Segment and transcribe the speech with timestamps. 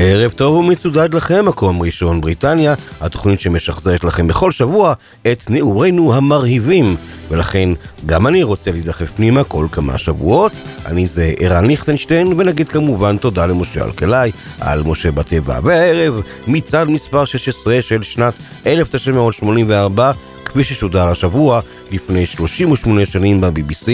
[0.00, 4.94] ערב טוב ומצודד לכם, מקום ראשון בריטניה, התוכנית שמשחזרת לכם בכל שבוע
[5.32, 6.96] את נעורינו המרהיבים.
[7.30, 7.68] ולכן
[8.06, 10.52] גם אני רוצה להידחף פנימה כל כמה שבועות.
[10.86, 14.30] אני זה ערן ליכטנשטיין, ונגיד כמובן תודה למשה אלקלעי
[14.60, 15.58] על משה בטבע.
[15.62, 18.34] והערב, מצעד מספר 16 של שנת
[18.66, 20.12] 1984,
[20.44, 21.60] כפי ששודר השבוע,
[21.92, 23.88] לפני 38 שנים ב-BBC,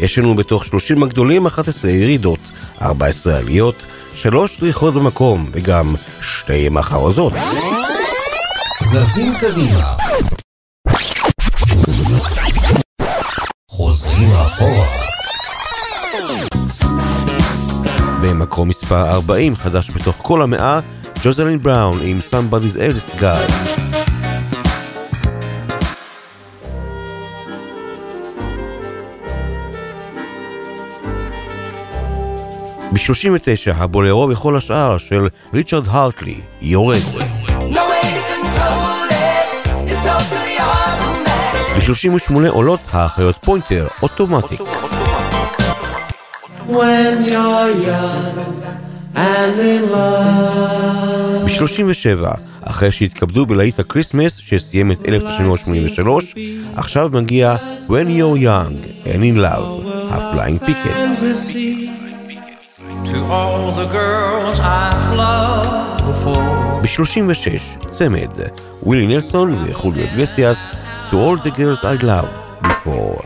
[0.00, 2.40] יש לנו בתוך 30 הגדולים 11 ירידות,
[2.82, 3.74] 14 עליות,
[4.22, 7.32] שלוש דריכות במקום, וגם שתי מחרוזות.
[8.82, 9.96] זזים קדימה.
[13.70, 14.86] חוזרים אחורה.
[18.22, 20.80] במקום מספר 40, חדש בתוך כל המאה,
[21.24, 23.89] ג'וזלין בראון עם Somebody's Else Guy.
[32.92, 37.00] ב-39 הבולרו בכל השאר של ריצ'רד הרטלי, יורד.
[41.76, 44.60] ב-38 עולות האחיות פוינטר, Automatic.
[51.44, 52.26] ב-37,
[52.62, 56.34] אחרי שהתכבדו בלהיט ה Christmas שסיים את 1983,
[56.76, 57.56] עכשיו מגיע
[57.88, 62.09] When You're Young and in Love, ה-Flying Pickets.
[66.82, 68.30] ב-36, צמד,
[68.82, 70.68] ווילי נלסון וחוליו גלסיאס,
[71.10, 73.24] To all the girls I loved before.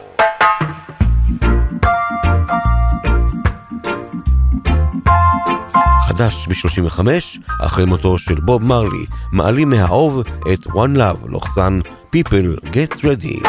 [6.08, 7.00] חדש ב-35,
[7.60, 10.20] אחרי מותו של בוב מרלי, מעלים מהאוב
[10.52, 11.78] את One Love, לוחסן
[12.16, 13.42] People Get Ready.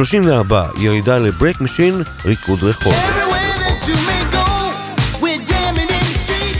[0.00, 2.92] ב-34, ירידה לברק משין, ריקוד רחוב.
[2.92, 4.46] Everywhere that you may go,
[5.22, 6.58] we're jamming in the street.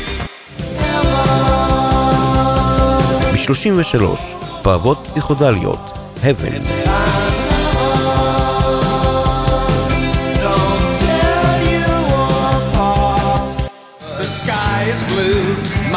[3.34, 6.62] ב-33, פרוות פסיכודליות, Heaven.
[15.12, 15.44] Blue,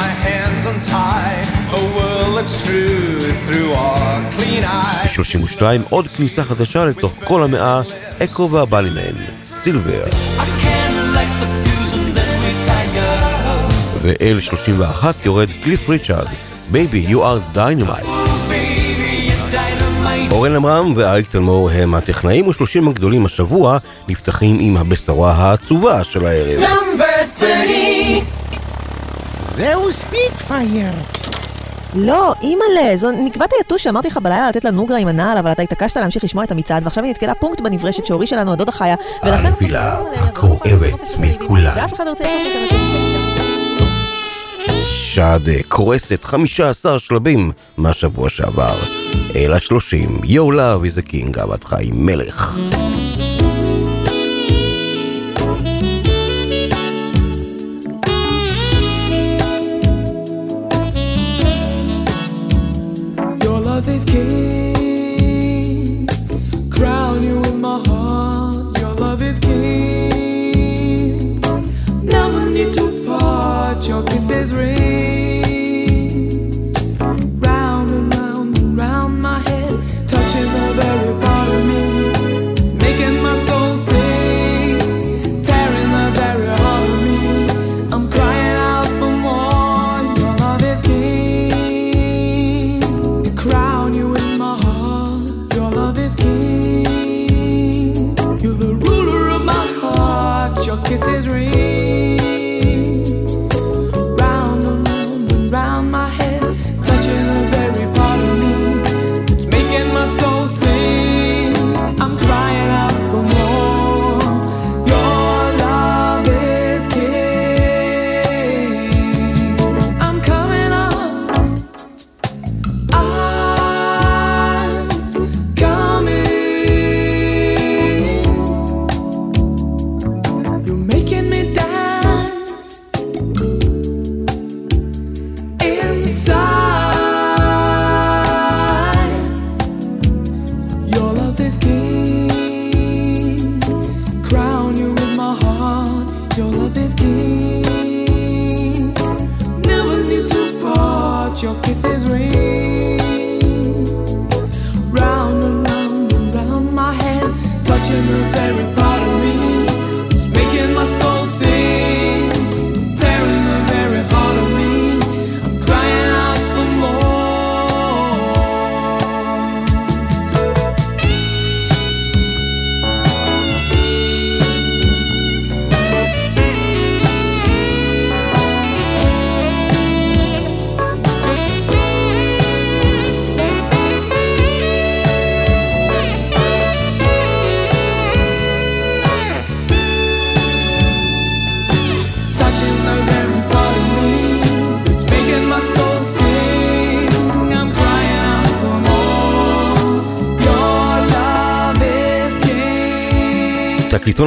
[0.02, 1.48] my hands untied.
[1.80, 3.05] A world that's true
[3.48, 5.20] through our clean eyes.
[5.20, 7.82] ב-32, עוד כניסה חדשה לתוך כל המאה,
[8.24, 9.16] אקו והבלימן,
[9.46, 10.04] סילבר.
[12.68, 13.36] Tiger.
[14.02, 16.28] וב-31 יורד קליף ריצ'ארד,
[16.72, 18.06] Baby You are Dynamite.
[19.52, 20.32] Dynamite.
[20.32, 26.64] אורן עמרם ואריק תלמור הם הטכנאים ושלושים הגדולים השבוע, נפתחים עם הבשורה העצובה של הערב.
[26.64, 28.24] Number 30.
[29.42, 30.92] זהו ספיטפייר.
[31.96, 35.98] לא, אימא'לה, זו נקבת היתוש שאמרתי לך בלילה לתת לנוגרה עם הנעל, אבל אתה התעקשת
[35.98, 39.46] להמשיך לשמוע את המצעד, ועכשיו היא נתקלה פונקט בנברשת שהוריש שלנו הדודה חיה, ולכן...
[39.46, 41.72] הנפילה הכואבת מכולן.
[41.76, 42.26] ואף אחד לא רוצה.
[44.90, 48.80] שאדה, קורסת 15 שלבים מהשבוע שעבר.
[49.36, 52.58] אל השלושים, Your Love Is King, אהבת חיים מלך.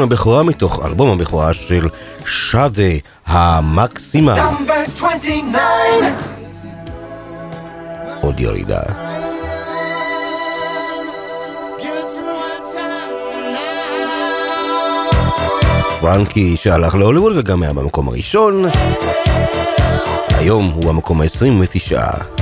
[0.08, 1.88] הבכורה מתוך אלבום הבכורה של
[2.26, 2.82] שאדה
[3.26, 4.50] המקסימה.
[8.20, 8.80] עוד ירידה.
[16.00, 18.64] פרנקי שהלך להוליווד וגם היה במקום הראשון.
[20.38, 22.37] היום הוא המקום ה-29.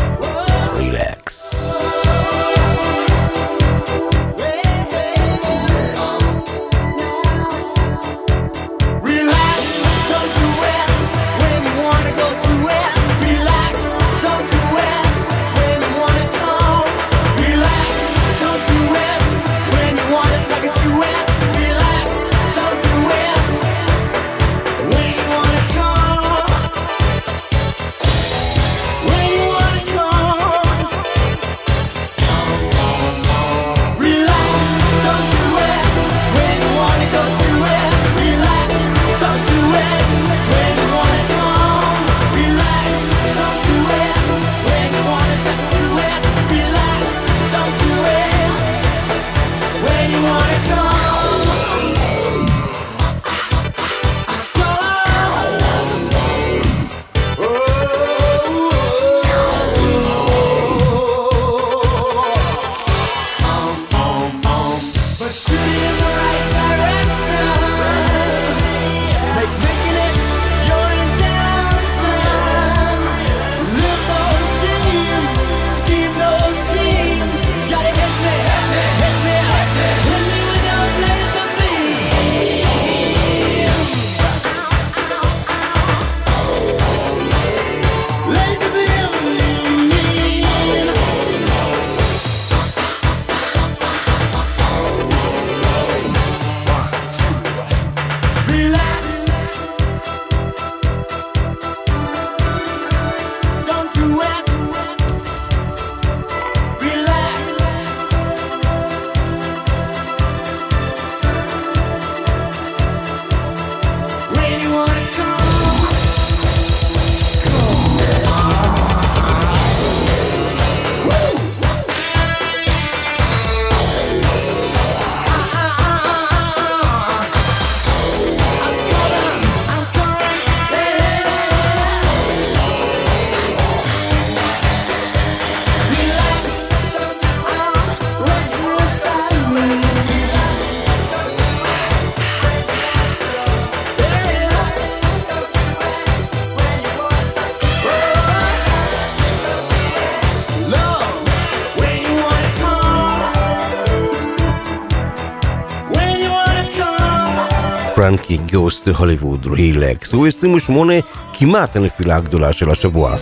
[158.53, 160.95] Goes to Hollywood Relax הוא 28
[161.33, 163.17] כמעט הנפילה הגדולה של השבוע.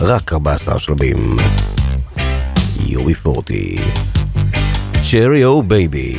[0.00, 1.36] רק 14 שלבים.
[2.86, 3.76] UB40.
[5.10, 6.16] Cherry Oh Baby.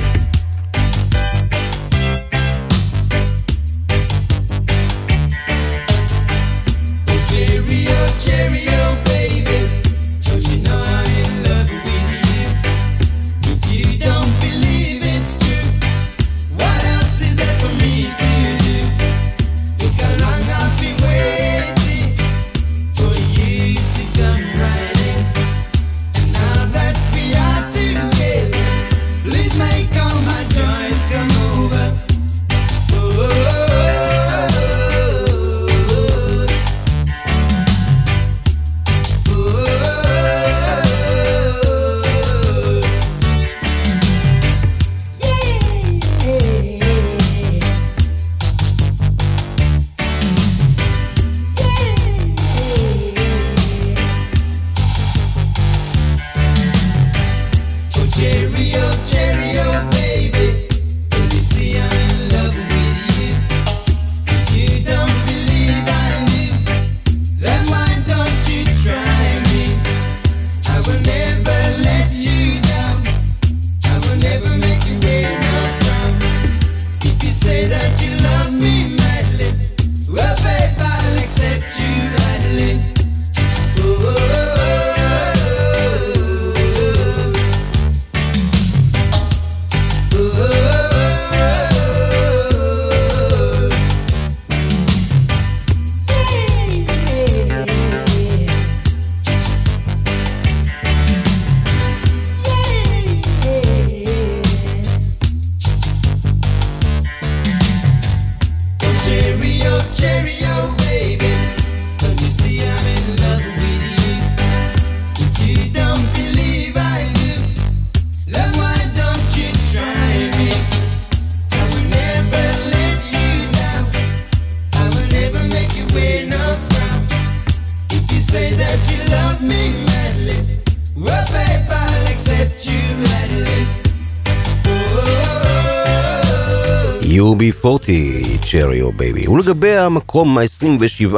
[138.85, 139.27] רדיו baby.
[139.27, 141.15] ולגבי המקום ה-27,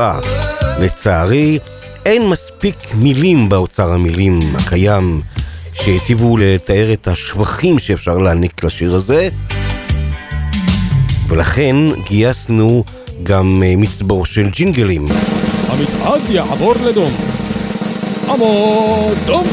[0.80, 1.60] לצערי,
[2.06, 5.22] אין מספיק מילים באוצר המילים הקיים
[5.74, 9.30] שהיטיבו לתאר את השבחים שאפשר להעניק לשיר הזה,
[11.28, 11.76] ולכן
[12.10, 12.84] גייסנו
[13.24, 15.06] גם אה, מצבור של ג'ינגלים.
[15.68, 17.12] המצעד יעבור לדום.
[18.30, 19.48] עמוד דום!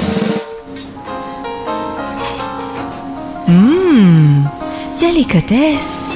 [5.00, 6.13] דליקטס.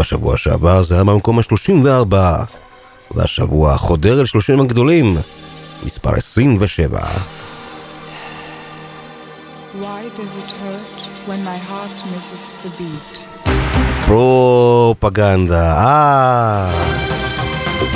[0.00, 2.14] בשבוע שעבר זה היה במקום ה-34,
[3.10, 5.16] והשבוע חודר אל 30 הגדולים,
[5.84, 7.00] מספר 27.
[14.06, 16.70] פרופגנדה, אה,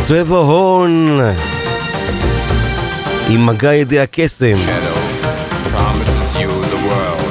[0.02, 1.20] צבע הון
[3.28, 4.54] עם מגע ידי הקסם.
[5.74, 7.24] promises you the world.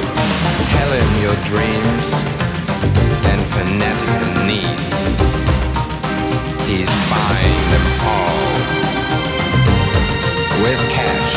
[10.64, 11.34] with cash.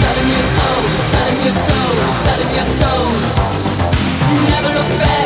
[0.00, 0.82] Selling your soul,
[1.12, 1.94] selling your soul,
[2.24, 3.08] selling your soul.
[4.50, 5.21] Never look back.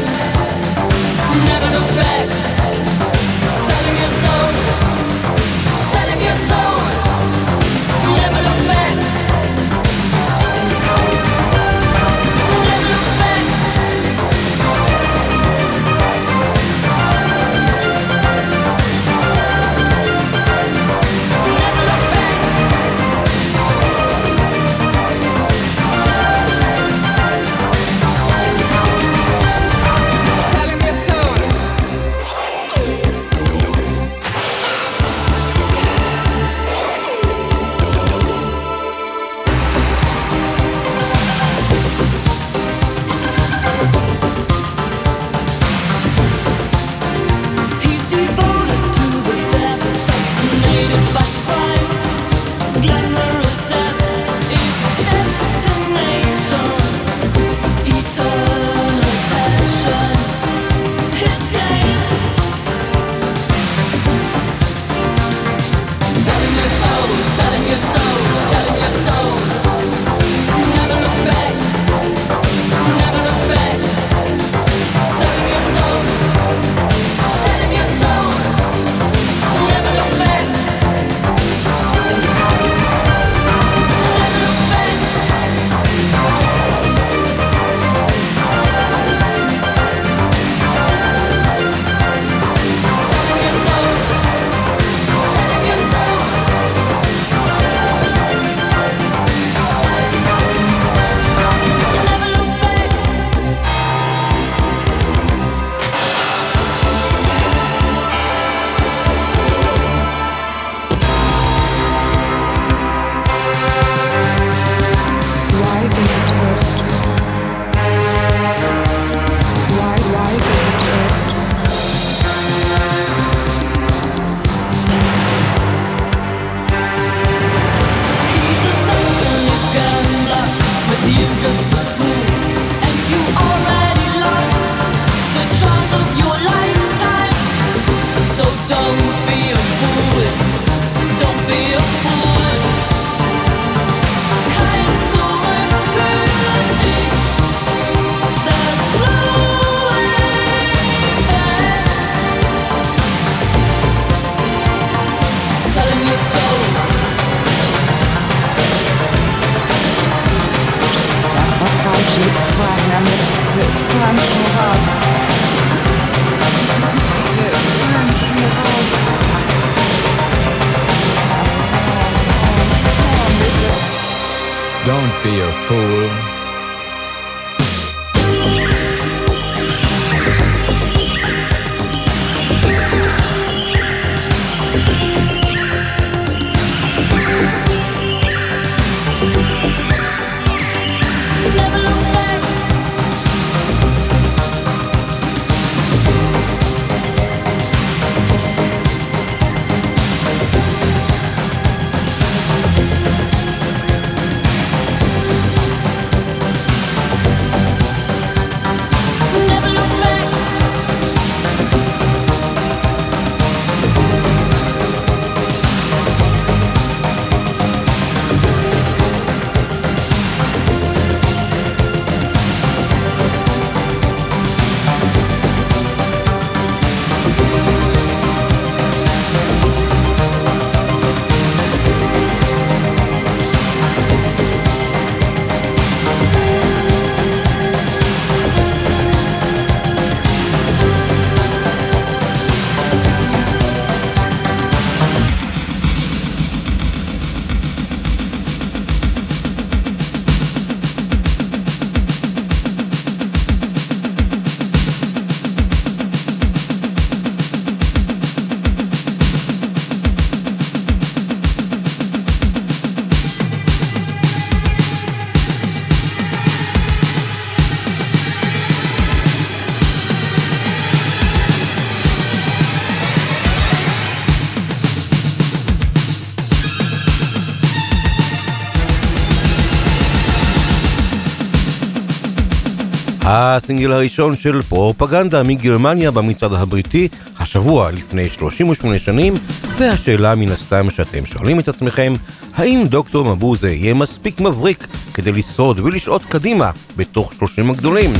[283.56, 289.34] הסינגל הראשון של פרופגנדה מגרמניה במצעד הבריטי, השבוע לפני 38 שנים,
[289.78, 292.14] והשאלה מן הסתם שאתם שואלים את עצמכם,
[292.54, 298.10] האם דוקטור מבוזה יהיה מספיק מבריק כדי לשרוד ולשעוט קדימה בתוך 30 הגדולים?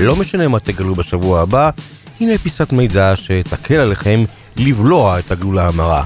[0.00, 1.70] לא משנה מה תגלו בשבוע הבא,
[2.20, 4.24] הנה פיסת מידע שתקל עליכם
[4.56, 6.04] לבלוע את הגלולה המרה.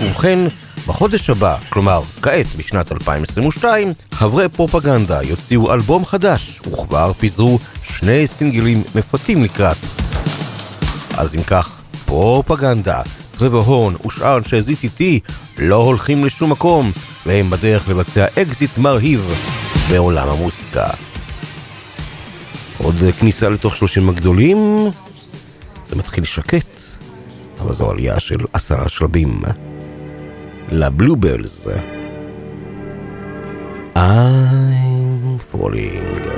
[0.00, 0.38] ובכן,
[0.86, 6.53] בחודש הבא, כלומר כעת בשנת 2022, חברי פרופגנדה יוציאו אלבום חדש,
[6.94, 9.76] וכבר פיזרו שני סינגלים מפתים לקראת.
[11.18, 13.02] אז אם כך, פרופגנדה,
[13.38, 15.02] טרוור הורן ושאר אנשי ZTT
[15.58, 16.92] לא הולכים לשום מקום,
[17.26, 19.34] והם בדרך לבצע אקזיט מרהיב
[19.90, 20.86] בעולם המוסיקה.
[22.78, 24.90] עוד כניסה לתוך 30 הגדולים,
[25.88, 26.80] זה מתחיל שקט,
[27.60, 29.42] אבל זו עלייה של עשרה שלבים.
[30.72, 31.66] ל Bluebells.
[33.96, 36.33] I'm falling.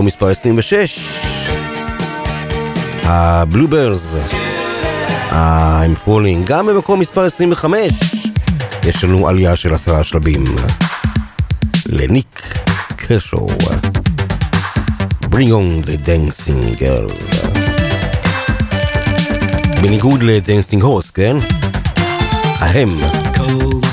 [0.00, 1.00] מקום מספר 26,
[3.02, 4.14] ה Bluebells,
[5.32, 7.92] אה, I'm Falling, גם במקום מספר 25,
[8.84, 10.44] יש לנו עלייה של עשרה שלבים
[11.88, 12.40] לניק
[12.96, 13.46] קרשו.
[15.24, 17.12] Bring on the dancing girls.
[19.82, 21.36] בניגוד ל Dancing Horses, כן?
[22.58, 22.90] ההם.
[23.34, 23.89] Cold.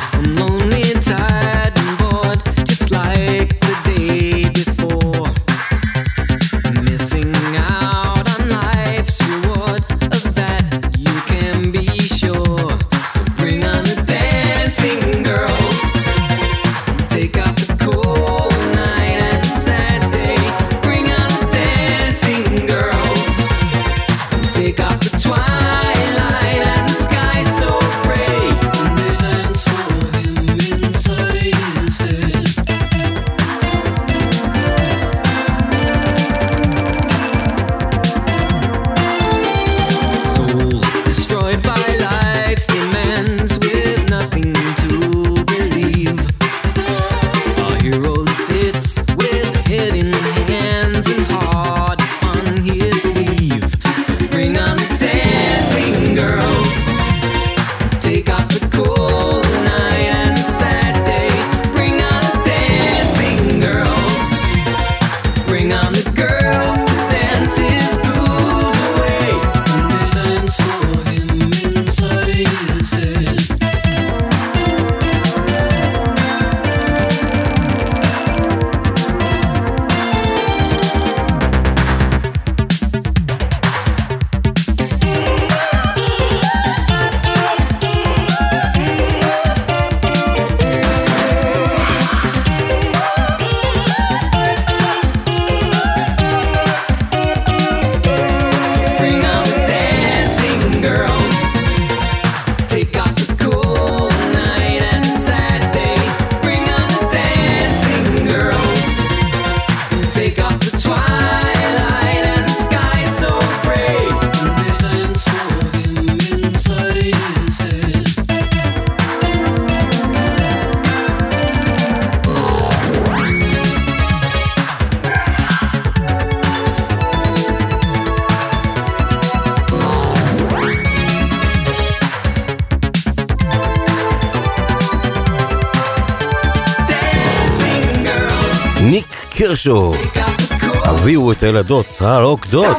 [141.48, 142.78] הילדות, הרוקדות.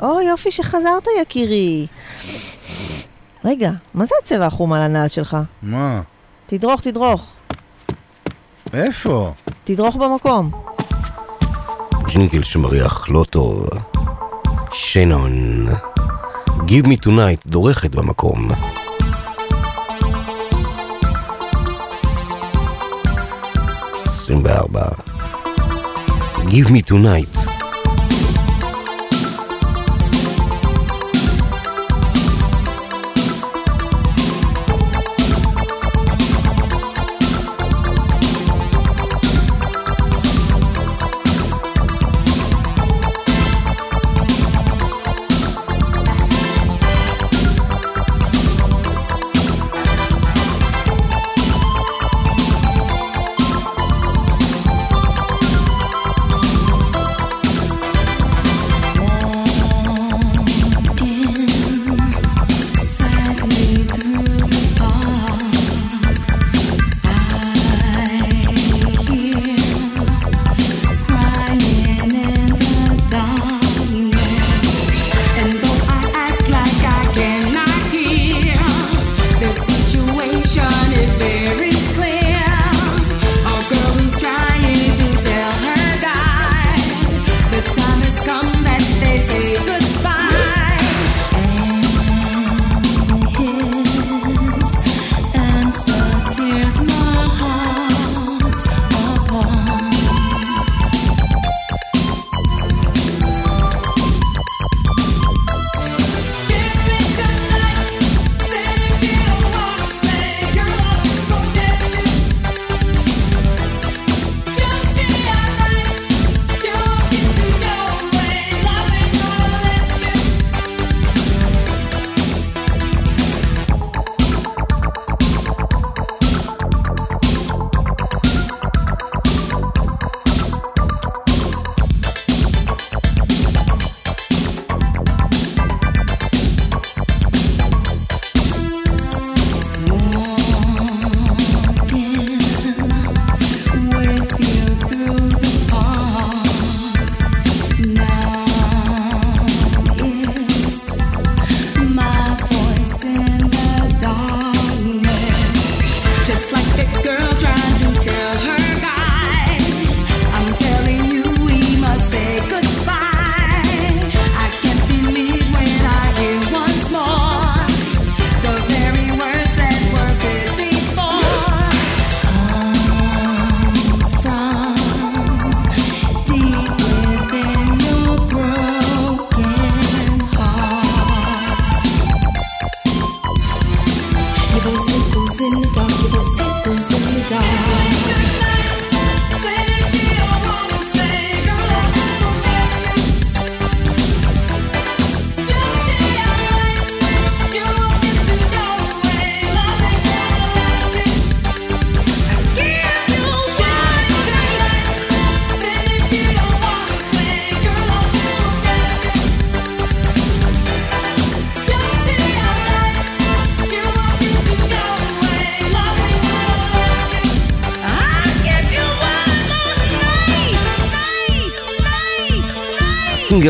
[0.00, 1.86] או, יופי שחזרת, יקירי.
[3.44, 5.36] רגע, מה זה הצבע החום על הנעל שלך?
[5.62, 6.00] מה?
[6.46, 7.32] תדרוך, תדרוך.
[8.72, 9.32] איפה?
[9.64, 10.50] תדרוך במקום.
[12.06, 13.66] ג'ינגל שמריח לא טוב.
[14.72, 15.66] שנון.
[16.46, 18.48] Give me tonight דורכת במקום.
[24.04, 25.09] עשרים וארבע.
[26.50, 27.39] Give Me Tonight.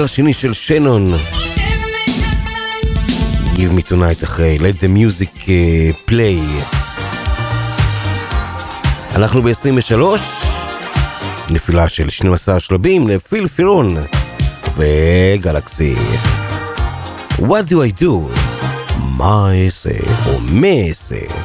[0.01, 1.15] הסינגל השני של שנון.
[3.55, 6.65] Give me tonight אחרי Let the music uh, play.
[9.15, 9.95] אנחנו ב-23,
[11.51, 13.97] נפילה של 12 שלבים לפיל פירון
[14.77, 15.95] וגלקסי.
[17.39, 18.39] What do I do?
[19.17, 19.91] מה אעשה
[20.27, 21.40] או מה אעשה?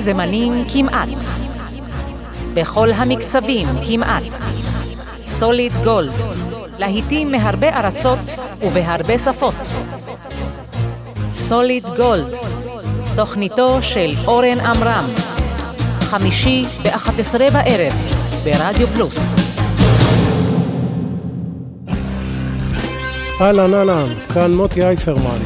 [0.00, 1.08] וזמנים כמעט.
[2.54, 4.22] בכל המקצבים כמעט.
[5.24, 6.12] סוליד גולד,
[6.78, 9.54] להיטים מהרבה ארצות ובהרבה שפות.
[11.34, 12.36] סוליד גולד,
[13.16, 15.04] תוכניתו של אורן עמרם,
[16.00, 17.92] חמישי ב-11 בערב,
[18.44, 19.34] ברדיו פלוס.
[23.40, 25.40] אהלן אהלן, כאן מוטי אייפרמן.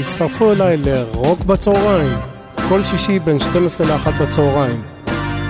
[0.00, 2.35] הצטרפו אליי לרוק בצהריים.
[2.68, 4.82] כל שישי בין 12 ל-1 בצהריים.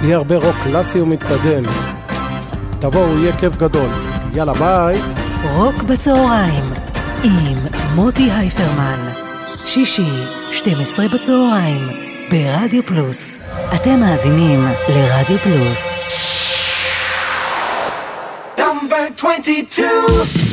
[0.02, 1.64] יהיה הרבה רוק קלאסי ומתקדם.
[2.78, 3.90] תבואו, יהיה כיף גדול.
[4.34, 4.96] יאללה, ביי.
[5.54, 6.64] רוק בצהריים
[7.24, 7.58] עם
[7.94, 9.08] מוטי הייפרמן.
[9.66, 11.88] שישי, 12 בצהריים,
[12.30, 13.36] ברדיו פלוס.
[13.74, 16.06] אתם מאזינים לרדיו פלוס.
[19.36, 20.45] 22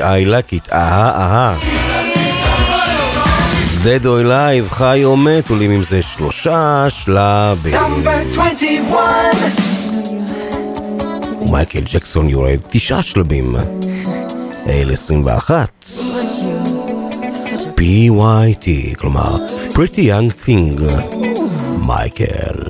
[0.00, 1.56] I like it, אהה אהה.
[3.84, 7.74] Dead or Alive, חי או מת, עולים עם זה שלושה שלבים.
[11.42, 13.56] ומייקל ג'קסון יורד תשעה שלבים.
[14.68, 15.84] אל 21.
[17.76, 19.36] PYT, כלומר,
[19.72, 20.82] Pretty Young Thing,
[21.86, 22.60] מייקל.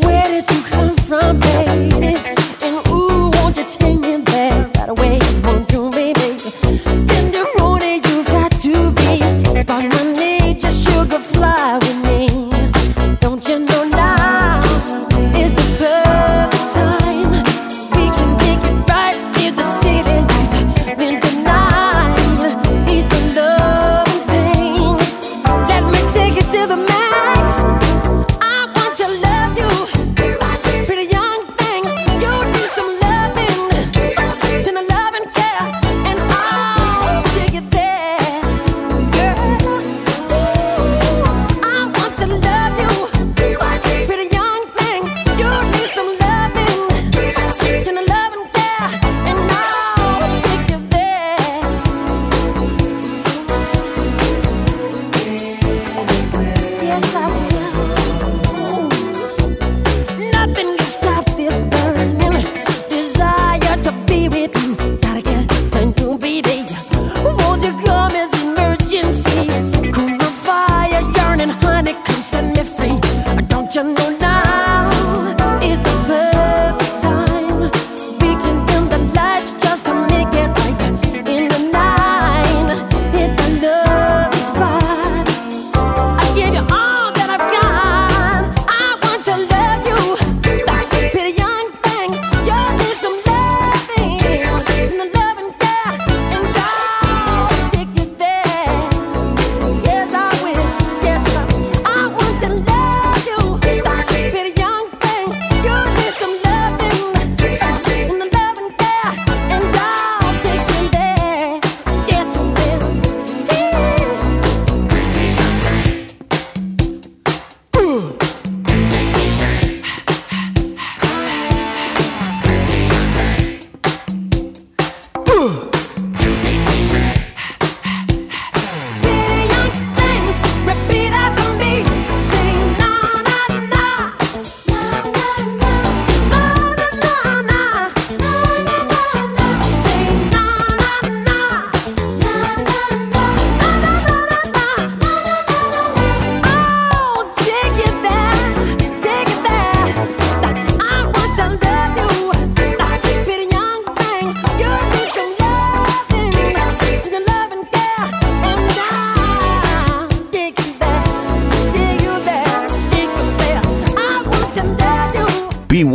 [0.00, 2.35] Where did you come from, baby?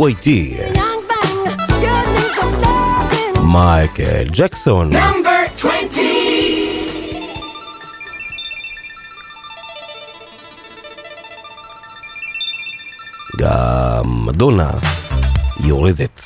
[0.02, 0.28] KYT.
[3.42, 4.90] מייקל ג'קסון.
[13.38, 14.70] גם מדונה
[15.64, 16.20] יורדת.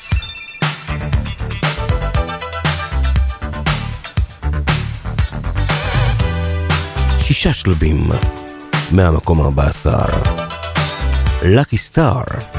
[7.19, 8.09] שישה שלבים
[8.91, 10.11] מהמקום ה-14.
[11.41, 12.56] Lucky Star.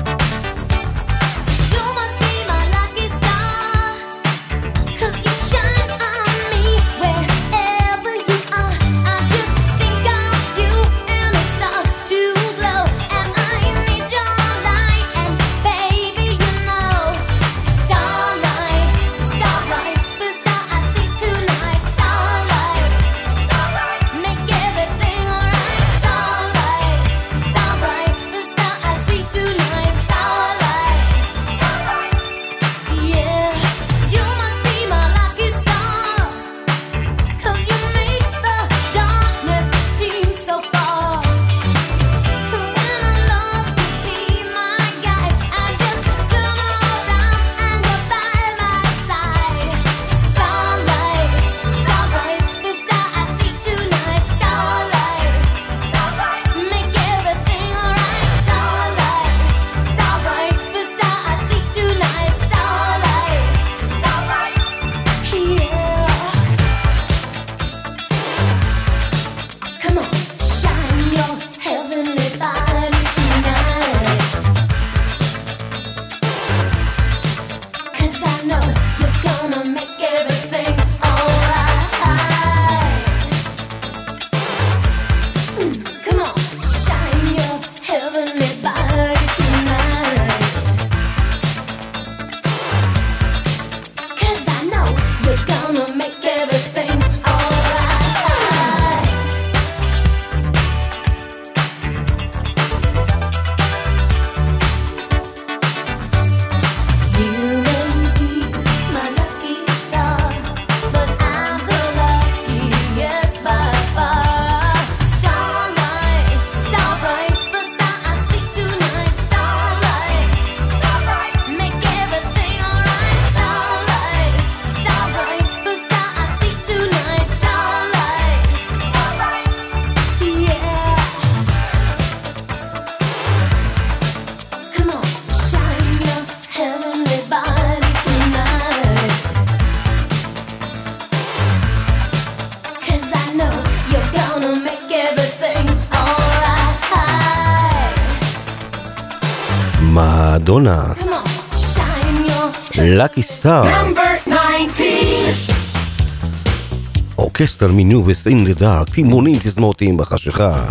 [157.41, 160.67] אורקסטר מניובס אין דה דארק, טימונים, תזמורתיים בחשיכה,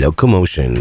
[0.00, 0.74] לוקומושן.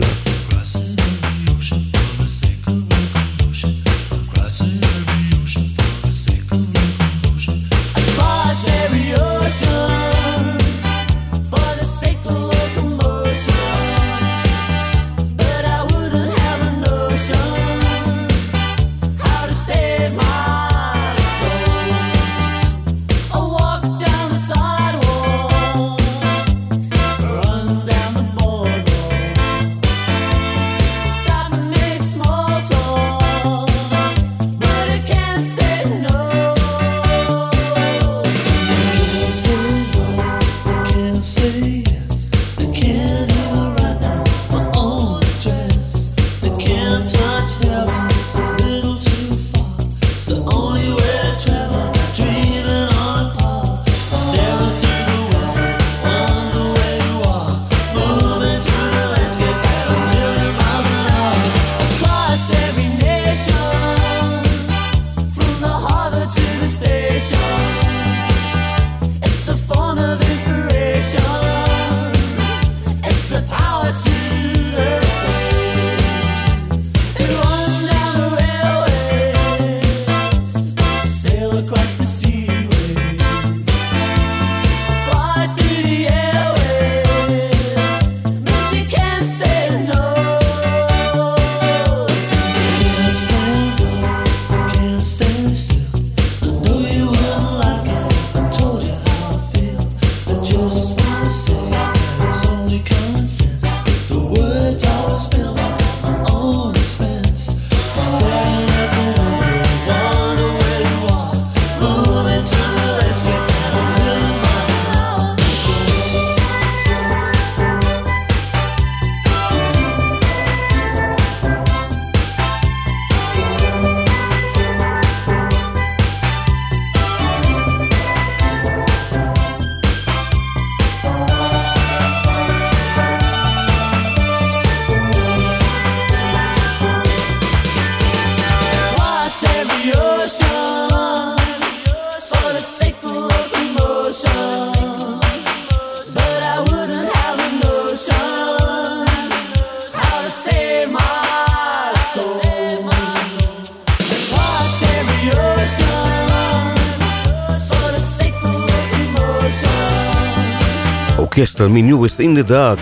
[161.38, 162.80] Orchestral Manoeuvres in the Dark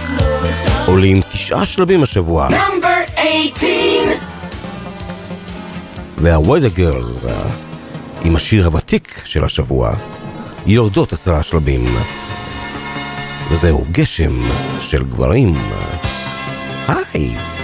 [0.86, 2.50] עולים תשעה שלבים השבוע.
[2.50, 3.70] Number 18
[6.18, 7.26] וה Weather Girls
[8.24, 9.94] עם השיר הוותיק של השבוע
[10.66, 11.86] יורדות עשרה שלבים.
[13.52, 14.34] וזהו גשם
[14.82, 15.54] של גברים.
[16.88, 17.55] היי!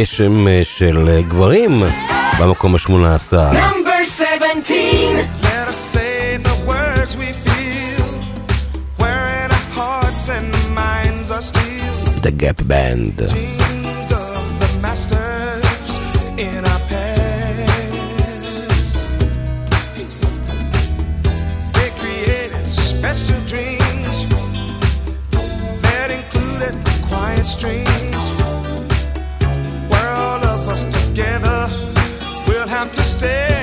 [0.00, 1.82] גשם של גברים
[2.40, 3.34] במקום ה-18.
[12.26, 13.16] The Gap Band.
[13.34, 15.27] Jeans of the master.
[33.18, 33.57] stay.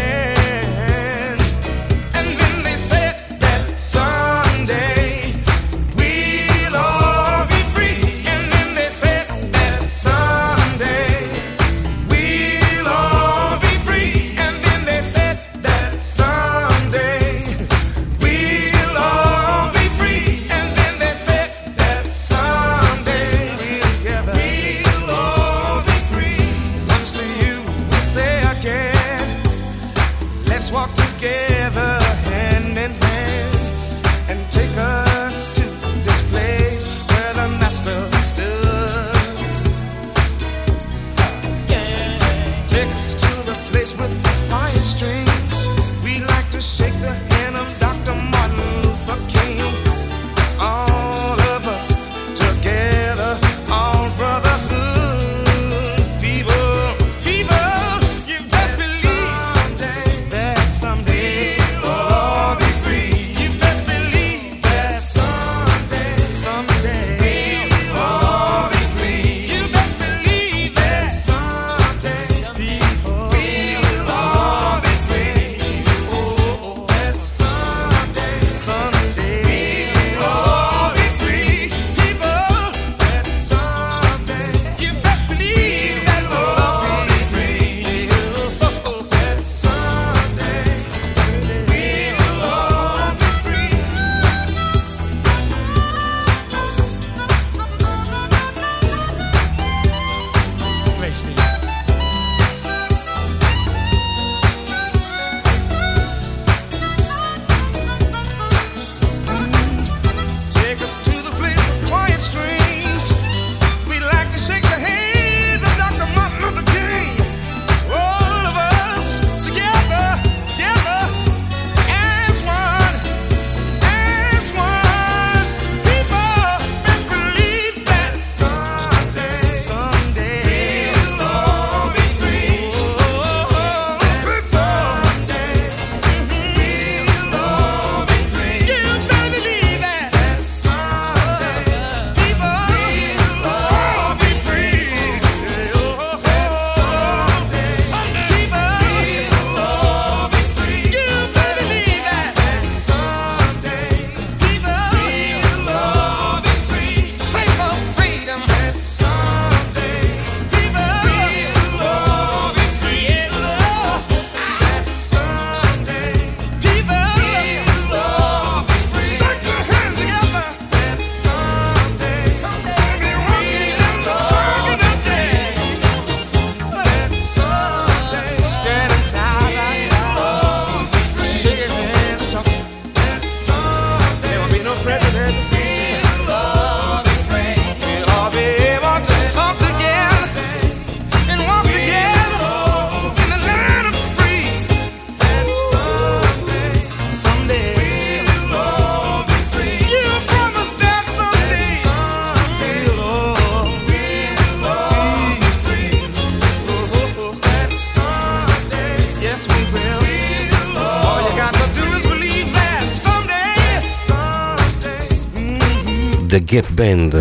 [216.36, 217.16] The Gap Band.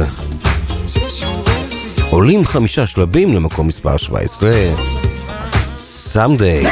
[2.10, 4.52] עולים חמישה שלבים למקום מספר 17.
[5.72, 6.66] סאמדיי.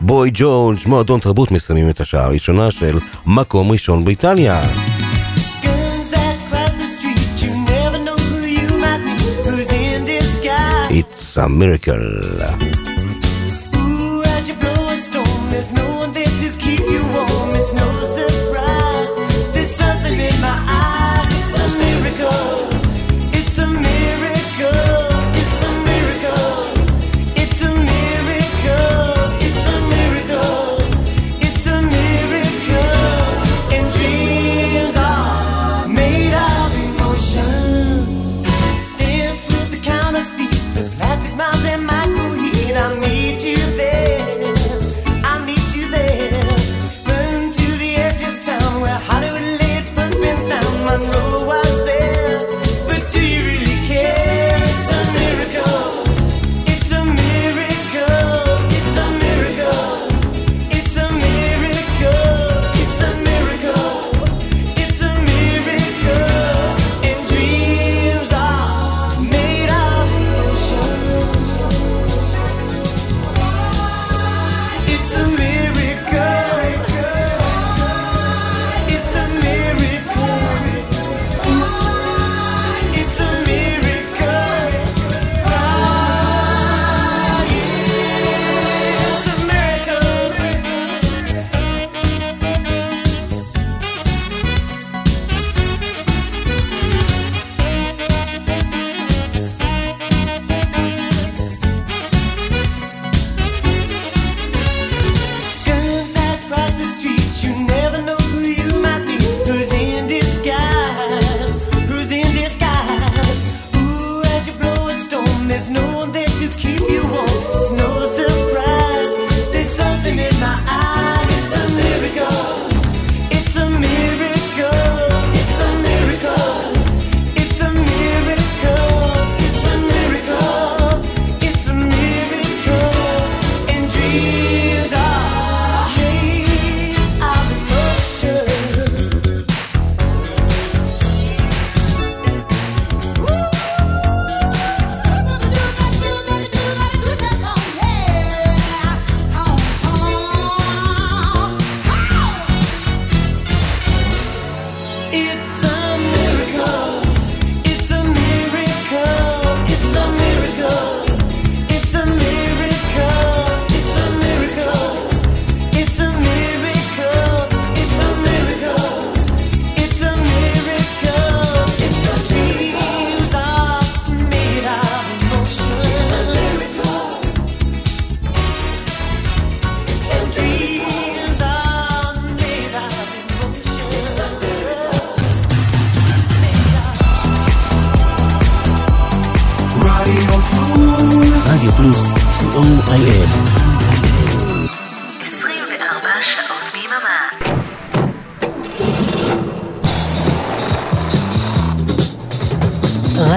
[0.00, 4.60] בוי ג'ורג', מועדון תרבות מסיימים את השעה הראשונה של מקום ראשון באיטליה.
[10.90, 12.63] It's a miracle.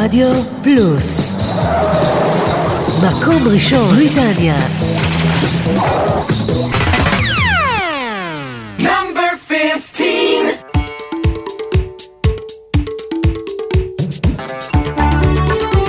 [0.03, 0.27] רדיו
[0.63, 1.37] פלוס.
[3.07, 4.55] מקום ראשון, בריטניה.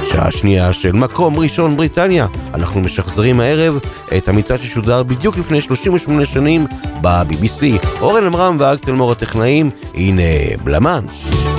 [0.09, 2.27] שעה שנייה של מקום ראשון בריטניה.
[2.55, 3.79] אנחנו משחזרים הערב
[4.17, 6.67] את המצעד ששודר בדיוק לפני 38 שנים
[7.01, 7.87] ב-BBC.
[8.01, 10.23] אורן עמרם ואלק תלמור הטכנאים, הנה
[10.65, 11.58] בלמאנש.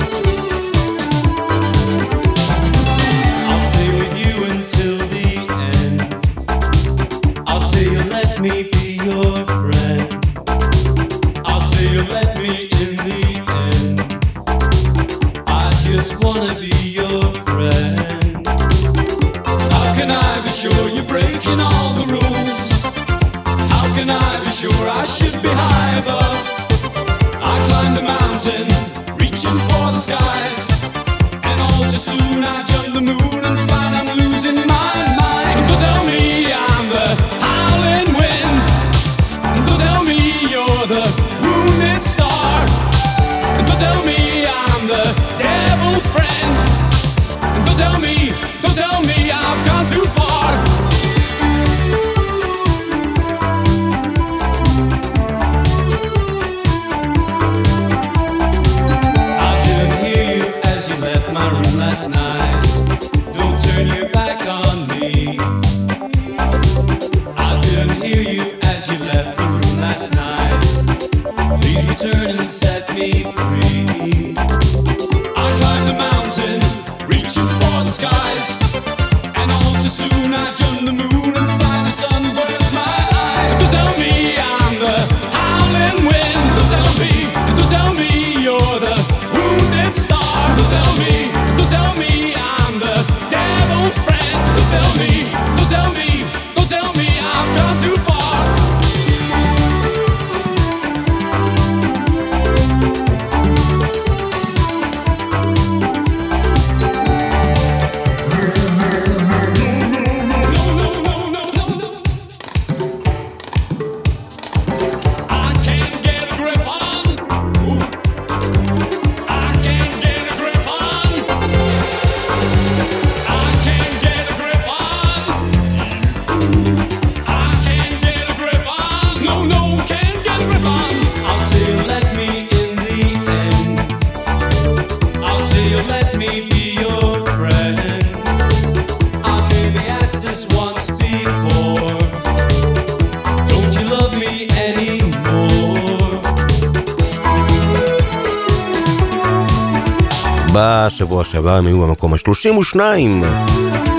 [152.02, 152.80] במקום ה-32.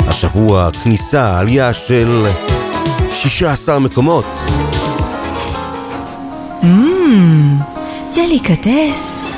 [0.07, 2.25] השבוע כניסה, עלייה של
[3.13, 4.25] 16 מקומות.
[6.61, 6.65] Mm,
[8.15, 9.33] דליקטס.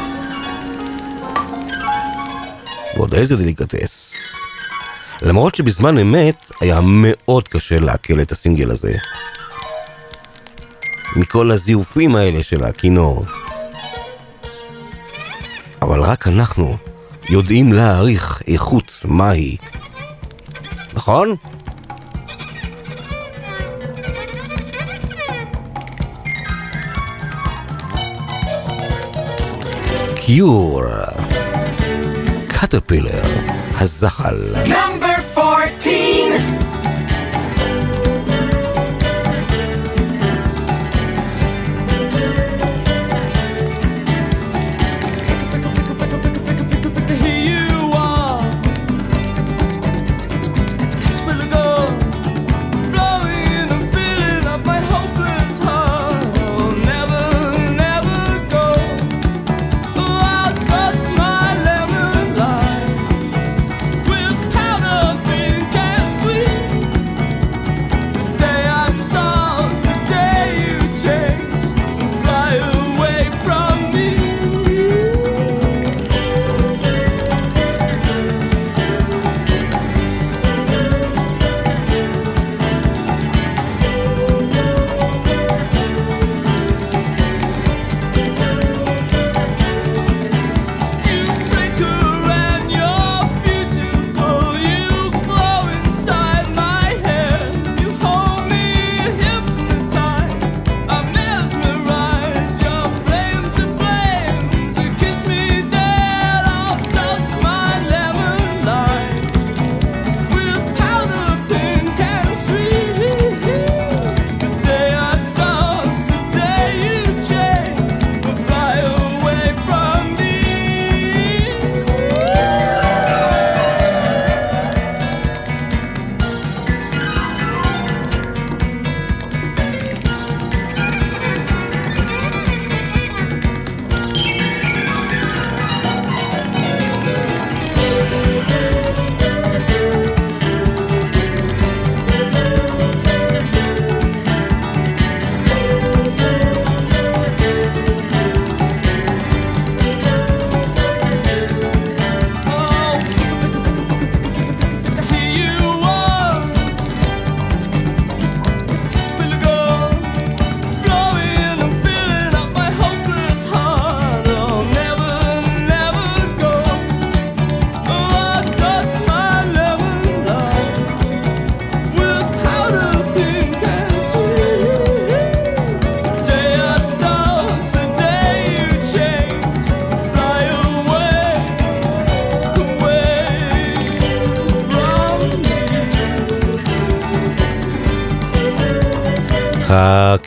[2.96, 4.16] ועוד איזה דליקטס.
[5.22, 8.94] למרות שבזמן אמת היה מאוד קשה לעכל את הסינגל הזה.
[11.16, 13.26] מכל הזיופים האלה של הכינור.
[15.82, 16.78] אבל רק אנחנו
[17.30, 19.58] יודעים להעריך איכות מהי.
[20.94, 21.36] נכון?
[30.16, 30.82] קיור,
[32.48, 33.22] קטרפילר,
[33.80, 34.56] הזחל.
[34.66, 35.13] Number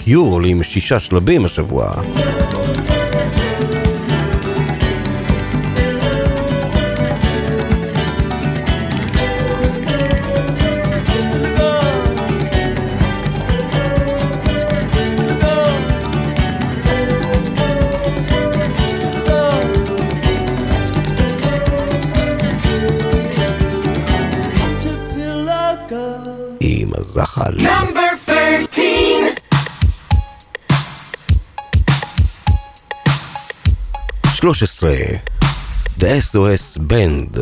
[0.07, 1.93] קיור עולים שישה שלבים השבוע.
[34.87, 37.35] The SOS Band.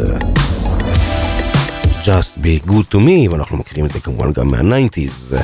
[2.04, 5.34] Just be good to me, ואנחנו מכירים את זה כמובן גם מהניינטיז.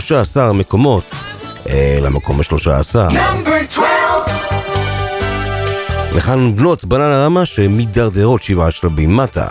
[0.00, 1.02] 13 מקומות
[1.68, 2.96] אל המקום ה-13.
[6.14, 9.46] וכאן בנות בננה רמה שמידרדרות שבעה שלבים מטה.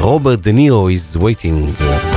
[0.00, 2.11] רוברט דה ניאו is waiting.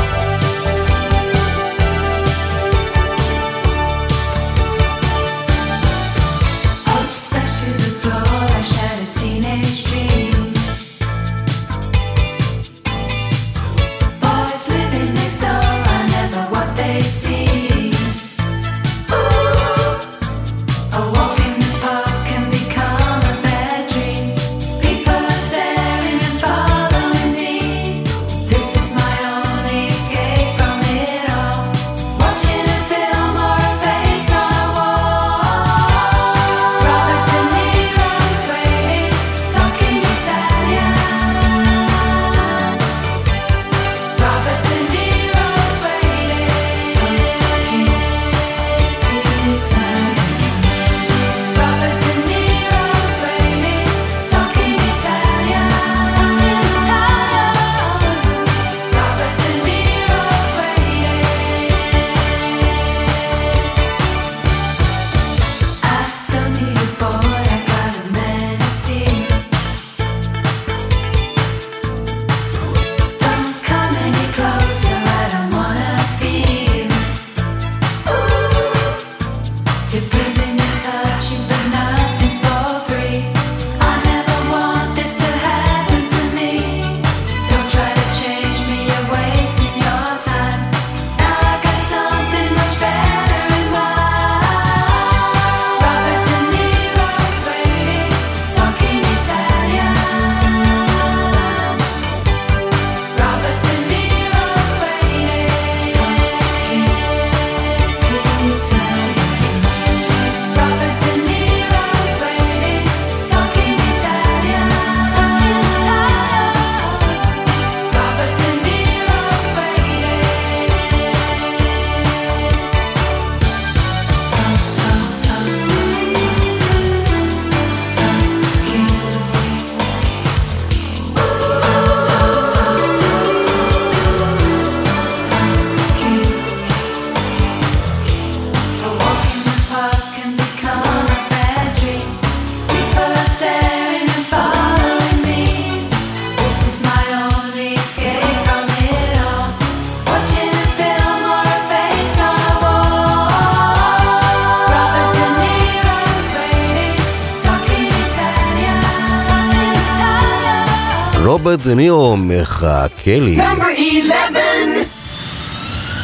[161.55, 163.37] רוברט דנירו מחכה לי.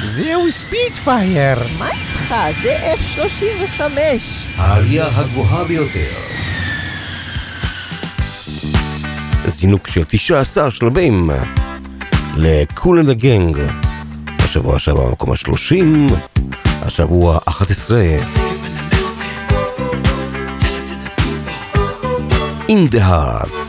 [0.05, 1.57] זהו ספיטפייר!
[1.79, 2.35] מה איתך?
[2.63, 3.81] זה F-35!
[4.57, 6.13] העלייה הגבוהה ביותר.
[9.45, 11.29] זינוק של 19 שלבים
[12.37, 13.57] ל Kool and the Gang.
[14.39, 16.13] השבוע שעבר במקום ה-30,
[16.65, 18.01] השבוע 11.
[22.69, 23.60] In the heart.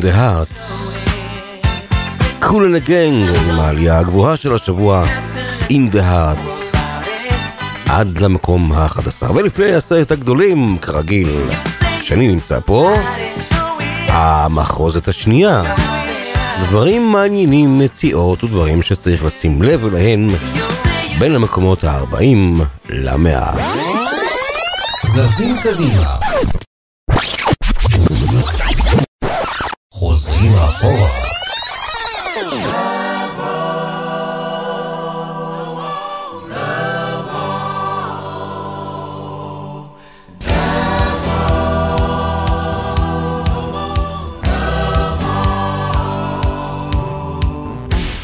[0.00, 0.60] The Heart.
[2.40, 5.04] קול and הגנג עם העלייה הגבוהה של השבוע,
[5.68, 6.70] In the Heart.
[7.88, 9.30] עד למקום ה-11.
[9.34, 11.28] ולפני הסרט הגדולים, כרגיל,
[12.02, 12.94] שאני נמצא פה,
[14.08, 15.74] המחרוזת השנייה.
[16.60, 20.28] דברים מעניינים, מציאות ודברים שצריך לשים לב אליהם
[21.18, 23.52] בין המקומות ה-40 למאה.
[25.06, 26.19] זזים קדימה.
[30.00, 31.08] חוזרים אחורה.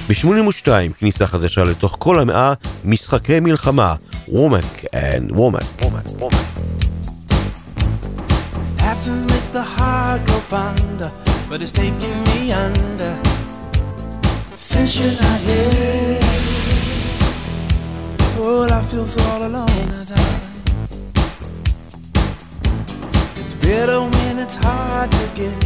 [0.09, 2.53] ב-82 כניסה חדשה לתוך כל המאה,
[2.85, 3.95] משחקי מלחמה,
[4.29, 5.63] וומק and וומק.
[9.07, 11.26] To make the heart go fonder,
[11.56, 13.14] but it's taking me under.
[14.56, 16.20] Since you're not here,
[18.40, 20.46] oh, I feel so all alone at times.
[23.42, 25.60] It's bitter when it's hard to get,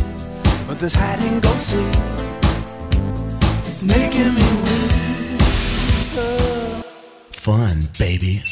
[0.68, 1.96] but this hide and go seek
[3.68, 5.42] is making me weak.
[6.18, 6.82] Oh.
[7.32, 8.44] Fun, baby.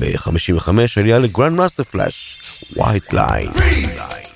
[0.00, 2.25] ב-55 עלייה לגרנד מאסטר פלאש,
[2.75, 4.26] White Light.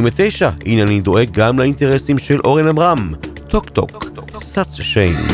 [0.00, 3.12] ב-49, הנה אני דואג גם לאינטרסים של אורן עמרם.
[3.46, 4.04] טוק טוק,
[4.34, 5.32] such a shame.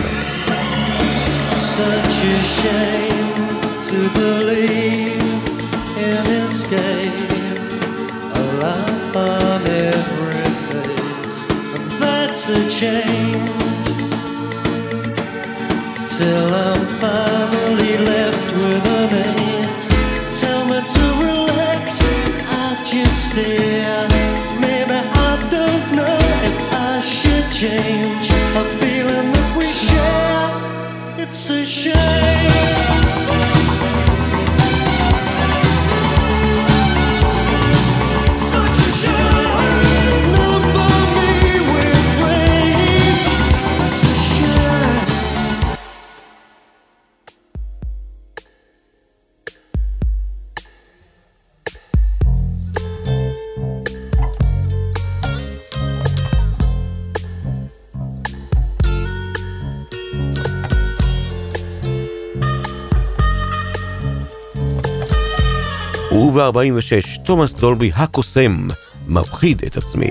[1.53, 3.31] Such a shame
[3.89, 5.23] to believe
[6.09, 7.32] in escape.
[8.41, 9.61] A laugh on
[9.91, 11.37] every face,
[11.74, 13.51] and that's a change.
[16.16, 19.82] Till I'm finally left with an eight.
[20.41, 21.85] Tell me to relax,
[22.62, 24.10] I just stare.
[27.61, 28.31] Change.
[28.57, 31.23] A feeling that we share.
[31.23, 32.99] It's a shame.
[66.49, 68.69] וב-46, תומאס דולבי הקוסם,
[69.09, 70.11] מפחיד את עצמי.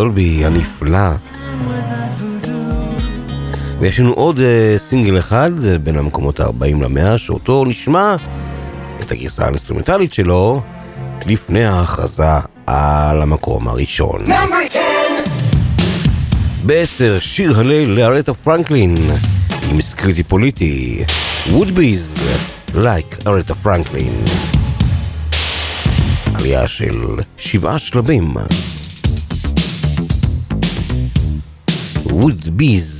[0.00, 1.10] דולבי הנפלא.
[3.78, 4.42] ויש לנו עוד אה,
[4.78, 5.50] סינגל אחד,
[5.82, 8.16] בין המקומות ה-40 ל-100, שאותו נשמע
[9.00, 10.62] את הגרסה האינסטרומנטלית שלו
[11.26, 14.24] לפני ההכרזה על המקום הראשון.
[16.64, 18.94] בעשר, שיר הלל לאריתה פרנקלין,
[19.70, 21.04] עם Scritti Politti,
[21.46, 22.20] Wood Beez,
[22.74, 24.24] like אריתה פרנקלין.
[26.34, 27.00] עלייה של
[27.36, 28.34] שבעה שלבים.
[32.22, 32.99] With bees.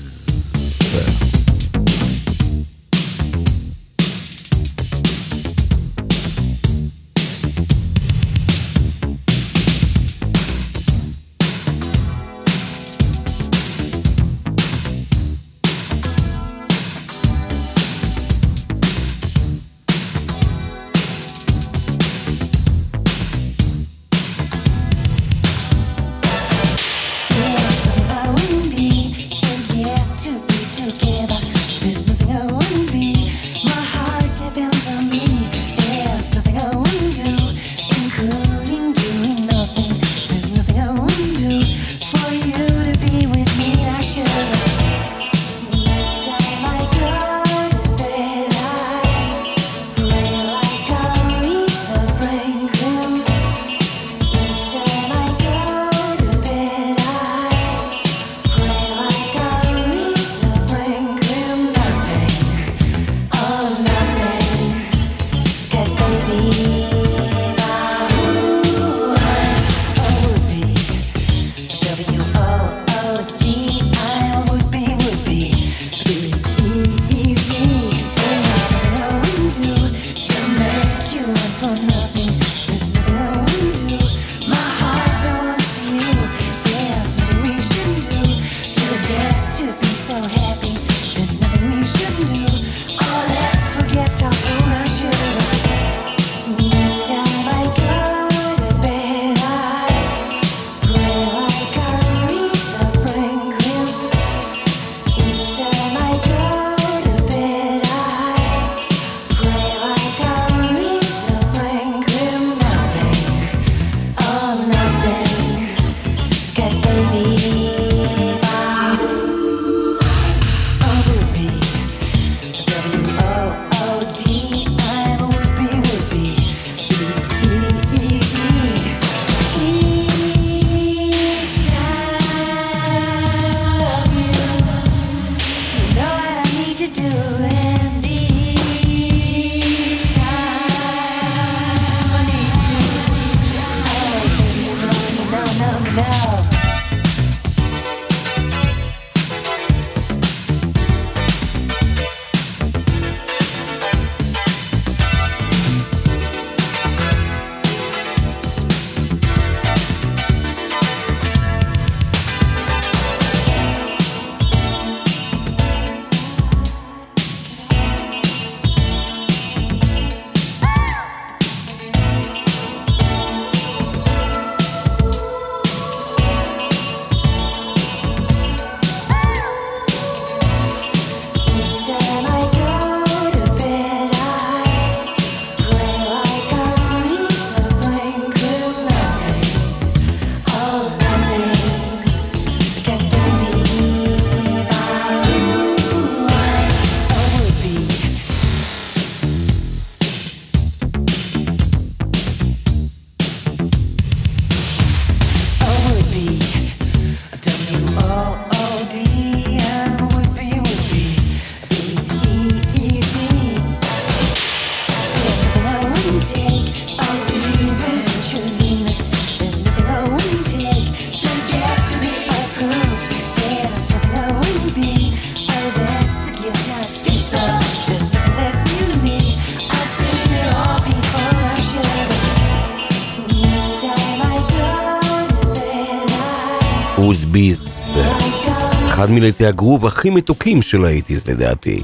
[239.20, 241.82] מילט הגרוב הכי מתוקים של האיטיז לדעתי.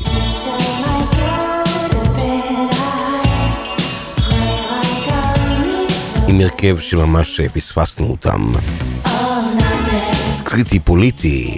[6.28, 8.52] עם הרכב שממש אה, פספסנו אותם.
[10.44, 11.56] קריטי פוליטי.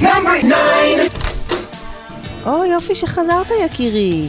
[2.46, 4.28] או יופי שחזרת יקירי.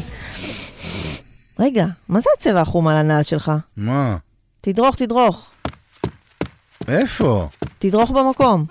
[1.59, 3.51] רגע, מה זה הצבע החום על הנעל שלך?
[3.77, 4.17] מה?
[4.61, 5.49] תדרוך, תדרוך.
[6.87, 7.47] איפה?
[7.79, 8.65] תדרוך במקום.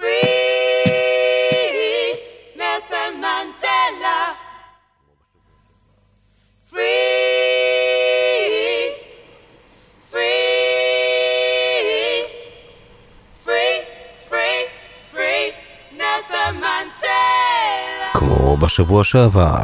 [18.78, 19.62] בשבוע שעבר.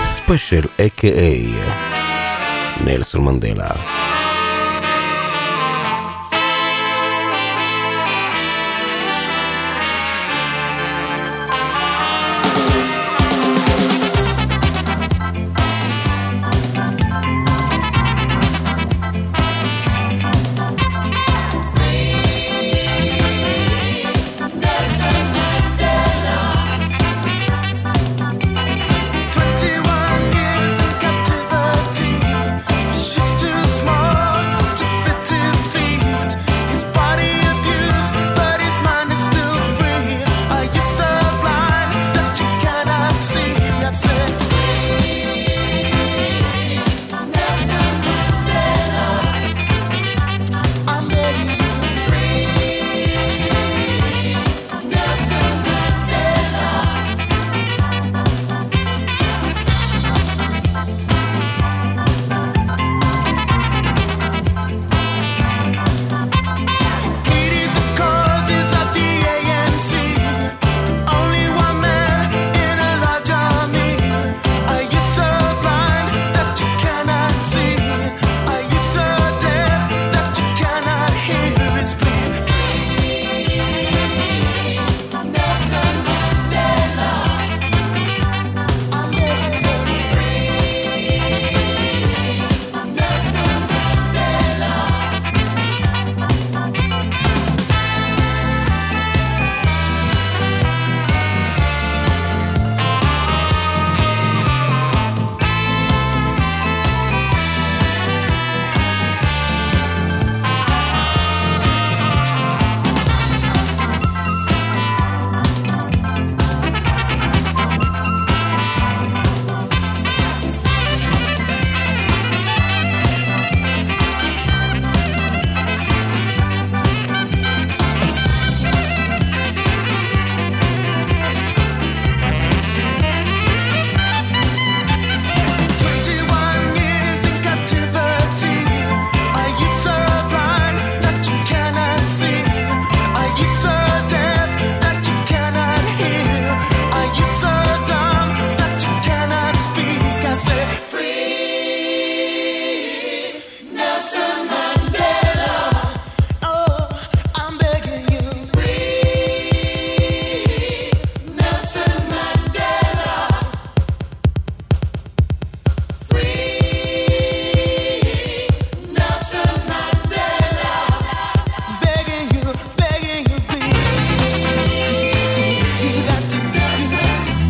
[0.00, 1.48] ספיישל A.K.A.
[2.84, 3.70] נלסון מנדלה.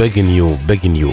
[0.08, 1.10] בגין יו, בגין יו.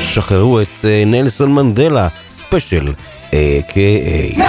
[0.00, 2.08] שחררו את אה, נלסון מנדלה,
[2.38, 2.92] ספיישל,
[3.32, 4.40] אה, A.K.A.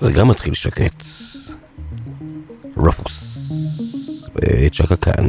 [0.00, 1.04] זה גם מתחיל שקט.
[2.76, 3.48] רפוס.
[4.42, 5.28] אה, צ'קה כאן.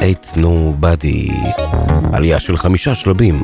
[0.00, 1.28] אייט נו באדי.
[2.12, 3.42] עלייה של חמישה שלבים.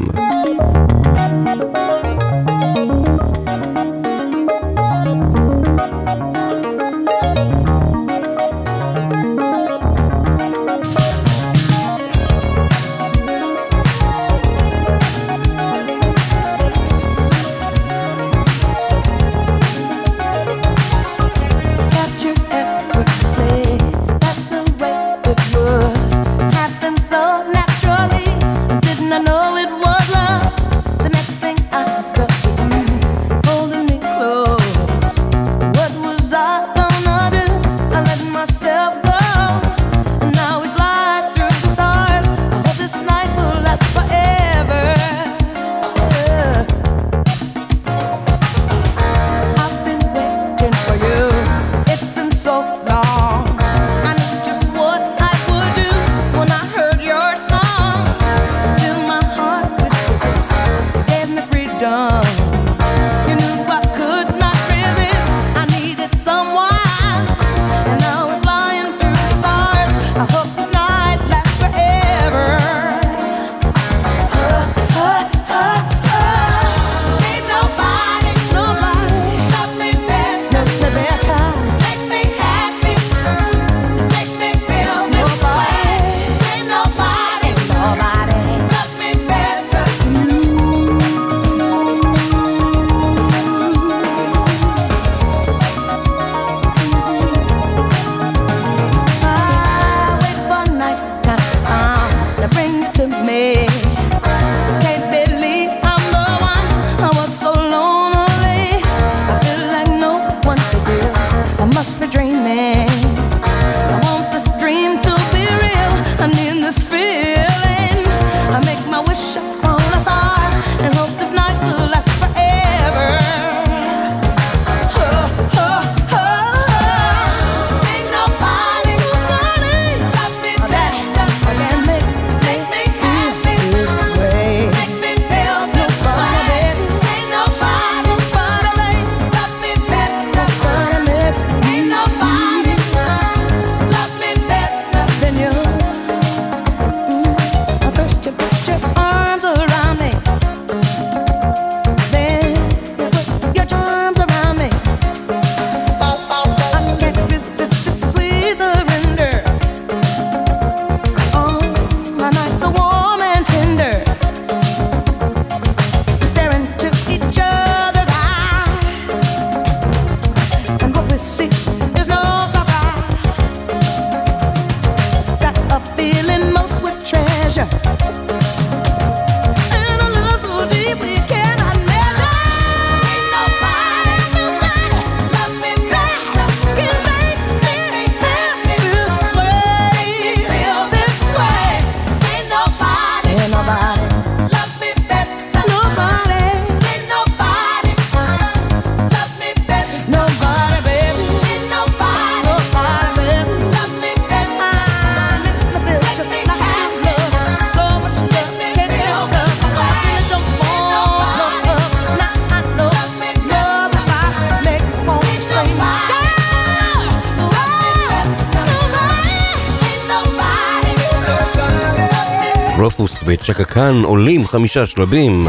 [223.40, 225.48] את שקקן עולים חמישה שלבים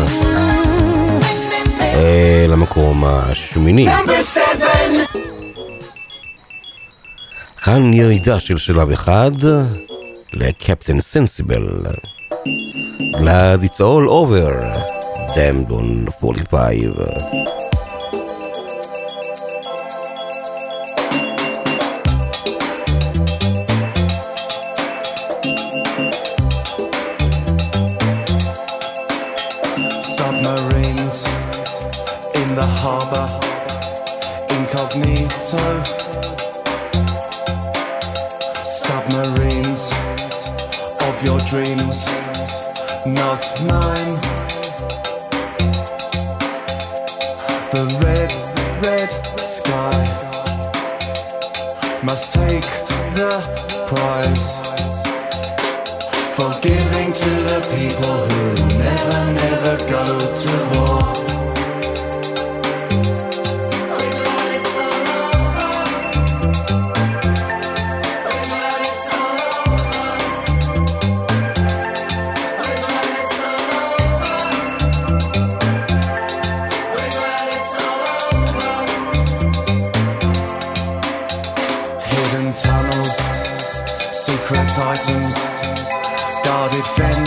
[1.82, 3.88] אה, אל המקום השמיני.
[7.64, 9.32] כאן ירידה של שלב אחד
[10.34, 11.68] לקפטן סנסיבל.
[13.14, 14.52] Glad it's all over.
[15.36, 17.51] Damned on 45.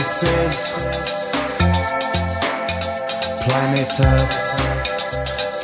[0.04, 0.56] This is
[3.40, 4.34] planet Earth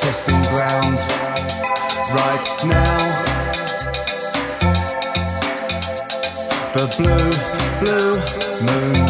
[0.01, 0.97] testing ground
[2.17, 3.01] right now.
[6.73, 7.31] The blue,
[7.85, 8.17] blue
[8.65, 9.05] moon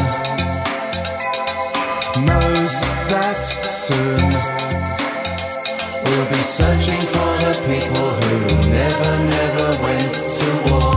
[2.27, 2.75] knows
[3.15, 3.39] that
[3.71, 4.27] soon
[6.07, 8.35] we'll be searching for the people who
[8.75, 10.90] never, never went to war.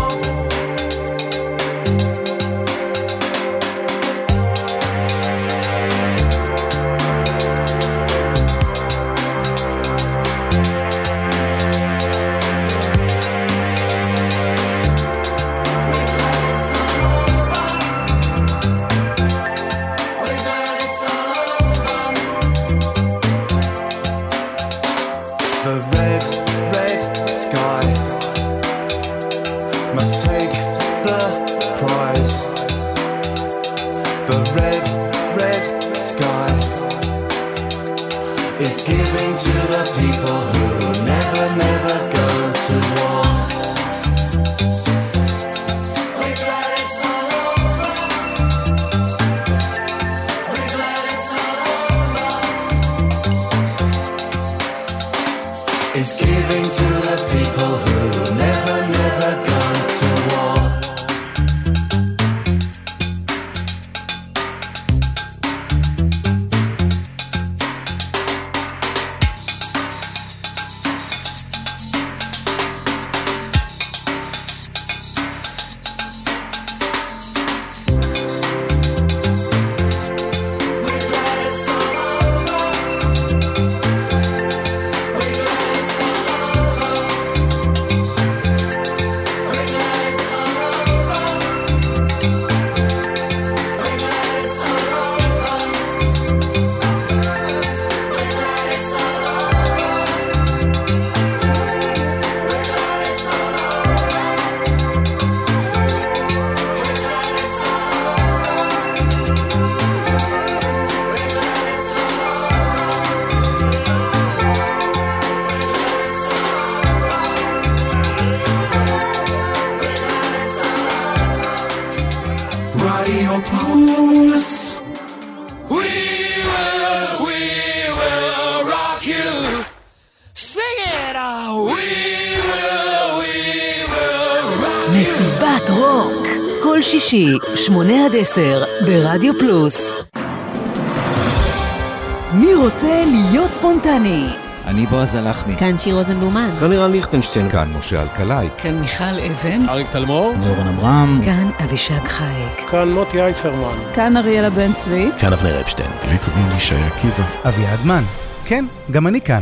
[144.83, 145.55] אני בועז הלחמי.
[145.57, 146.49] כאן שיר רוזנבלומן.
[146.59, 147.49] כאן נירן ליכטנשטיין.
[147.49, 148.47] כאן משה אלקלעי.
[148.57, 149.69] כאן מיכל אבן.
[149.69, 150.33] אריק תלמור.
[150.37, 151.21] נורן עמרם.
[151.25, 152.69] כאן אבישג חייק.
[152.69, 153.77] כאן מוטי אייפרמן.
[153.93, 155.09] כאן אריאלה בן צבי.
[155.19, 155.89] כאן אבנר אפשטיין.
[156.05, 157.23] בלי קוראים ישי עקיבא.
[157.47, 158.03] אביעד מן.
[158.45, 159.41] כן, גם אני כאן.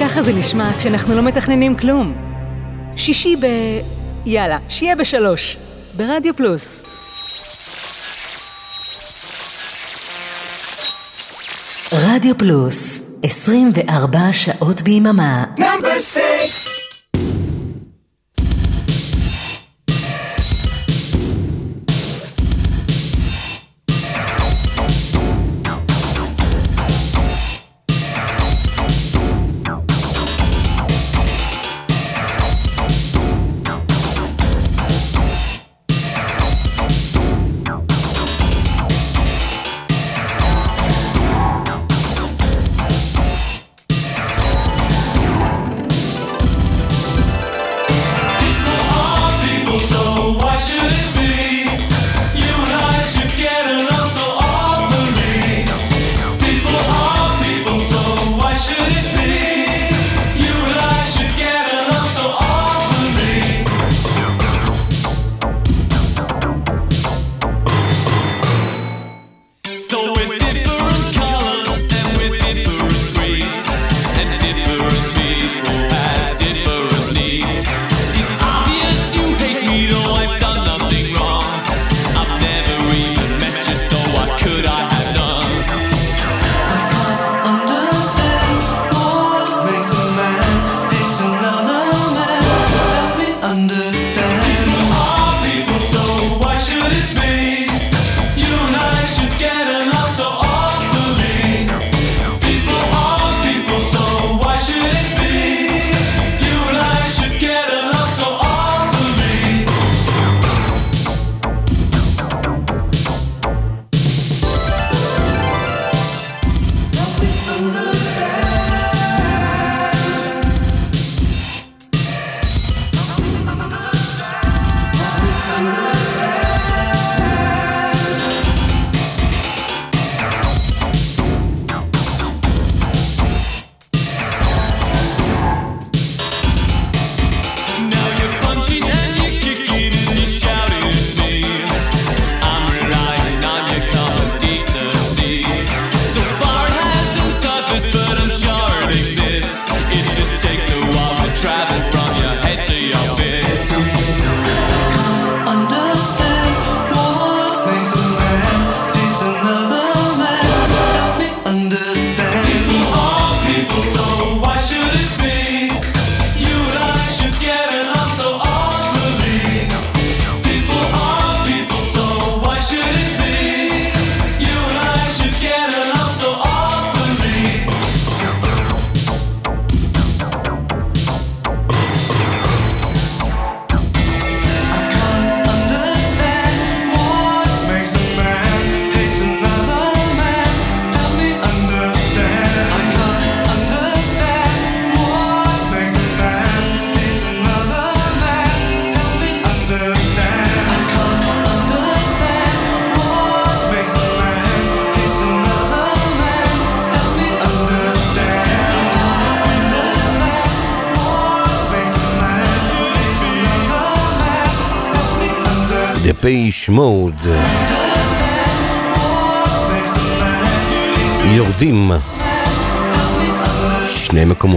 [0.00, 2.14] ככה זה נשמע כשאנחנו לא מתכננים כלום.
[2.96, 3.46] שישי ב...
[4.26, 5.56] יאללה, שיהיה בשלוש.
[5.96, 6.82] ברדיו פלוס.
[11.92, 12.95] רדיו פלוס
[13.26, 15.44] 24 שעות ביממה.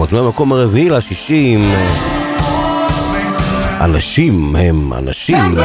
[0.09, 1.61] המצטיינות, מהמקום הרביעי לשישים.
[3.81, 5.55] אנשים הם אנשים.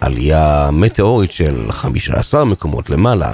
[0.00, 3.32] עלייה מטאורית של 15 מקומות למעלה.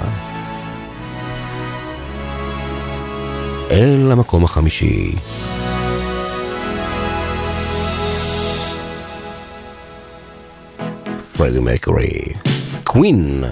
[3.70, 5.12] אל המקום החמישי.
[11.36, 12.20] פרדי מקרי,
[12.84, 13.44] קווין.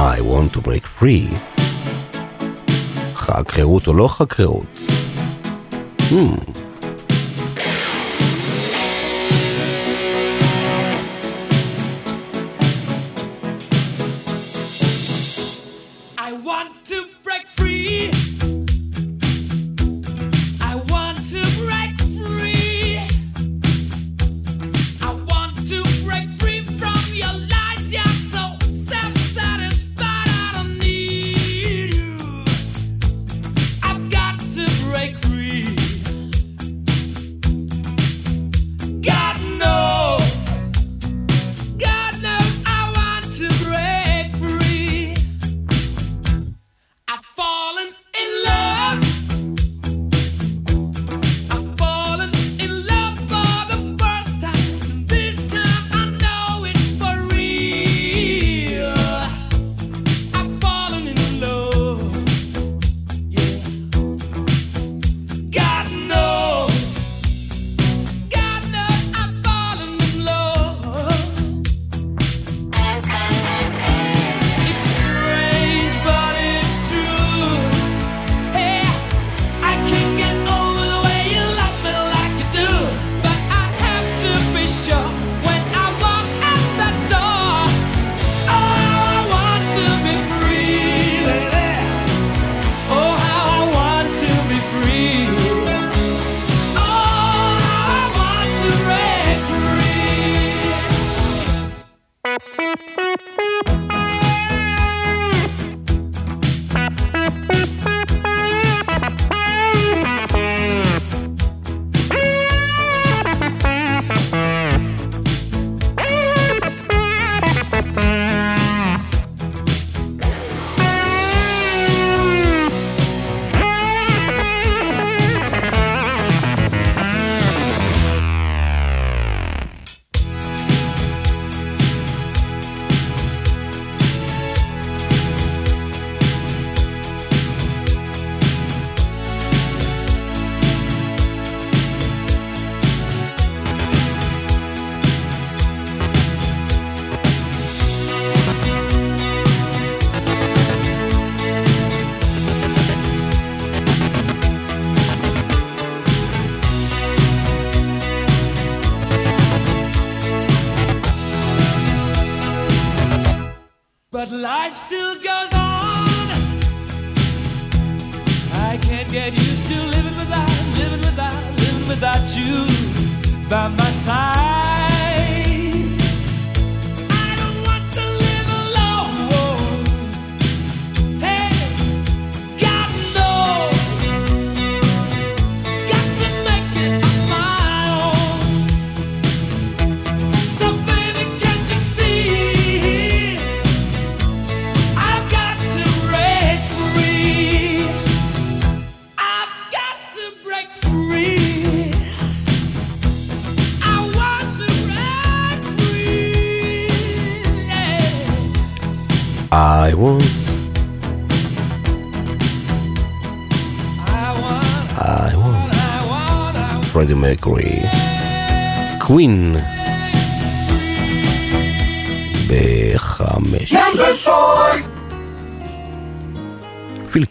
[0.00, 1.28] I want to break free.
[3.14, 4.80] חג חירות או לא חג חירות?
[6.10, 6.49] Hmm.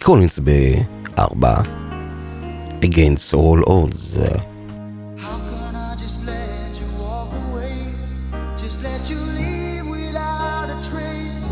[0.09, 1.45] קולינס ב-4,
[2.81, 4.17] Against All Odds.
[8.57, 11.48] just let you leave without a trace.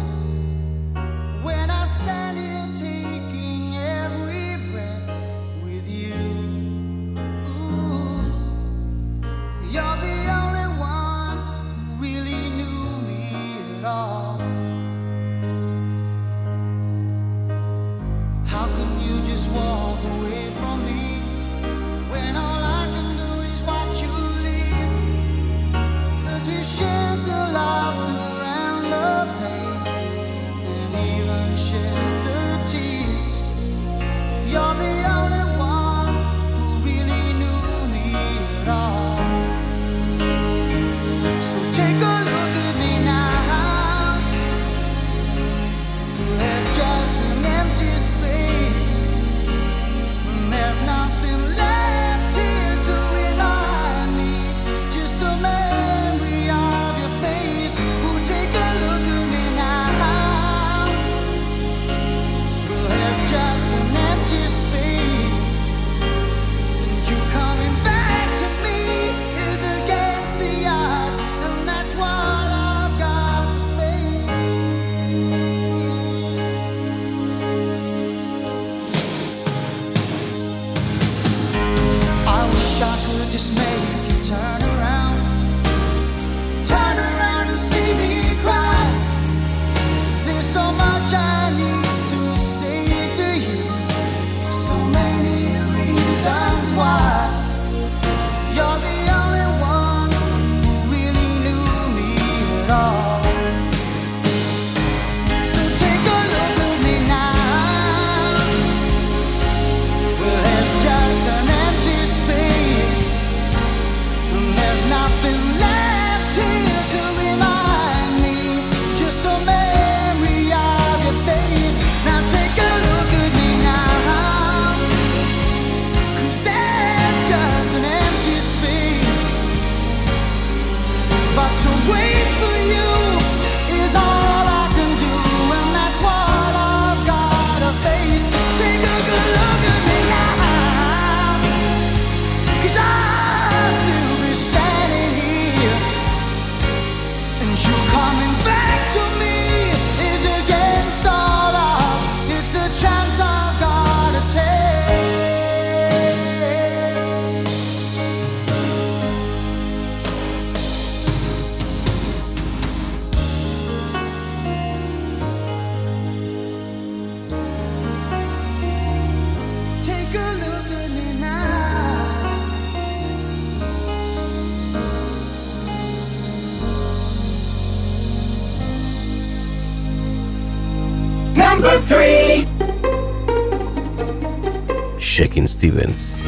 [185.78, 186.28] אינדיפנדנס.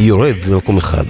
[0.00, 1.04] יורד למקום אחד.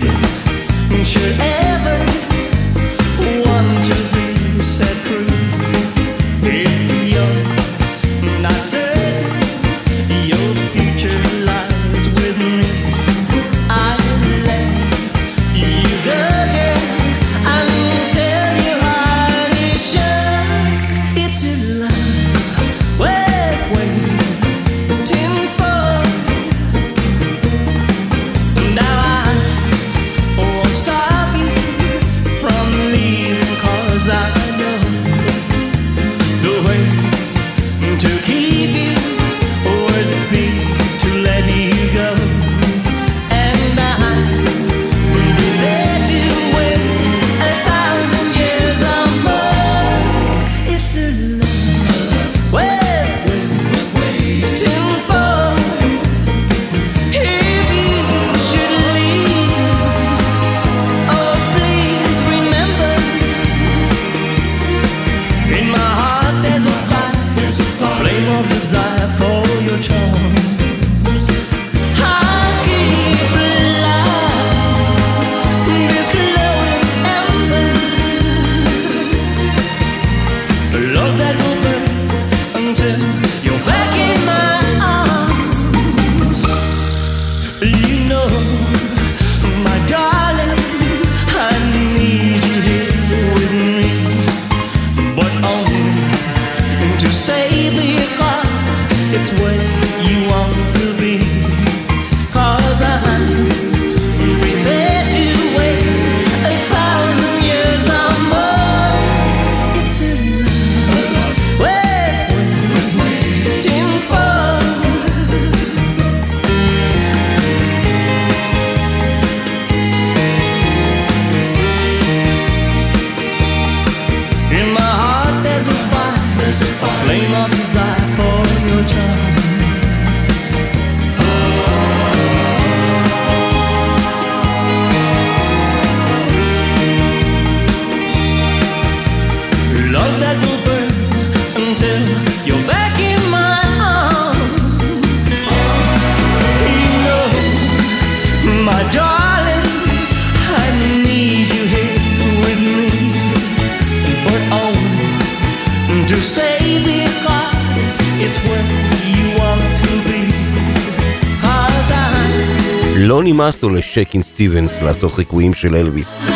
[163.50, 166.30] נכנס לו לשייקין סטיבנס לעשות חיקויים של אלוויס.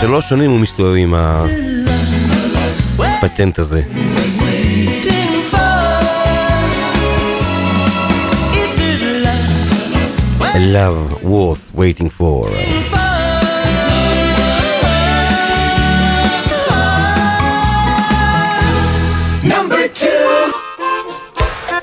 [0.00, 1.14] שלוש שנים הוא מסתובב עם
[2.98, 3.82] הפטנט הזה.
[10.40, 12.48] A love worth waiting for.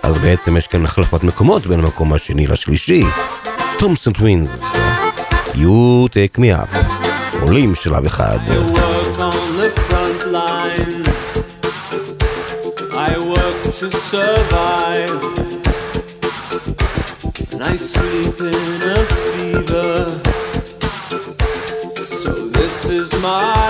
[0.04, 3.04] אז בעצם יש כאן החלפת מקומות בין המקום השני לשלישי.
[3.84, 4.50] תומסון טווינס,
[5.54, 6.78] You Take Me Up,
[7.42, 8.40] עולים שלב אחד.
[12.94, 15.20] I work to survive.
[17.52, 19.94] And I sleep in a fever.
[22.22, 23.63] So this is my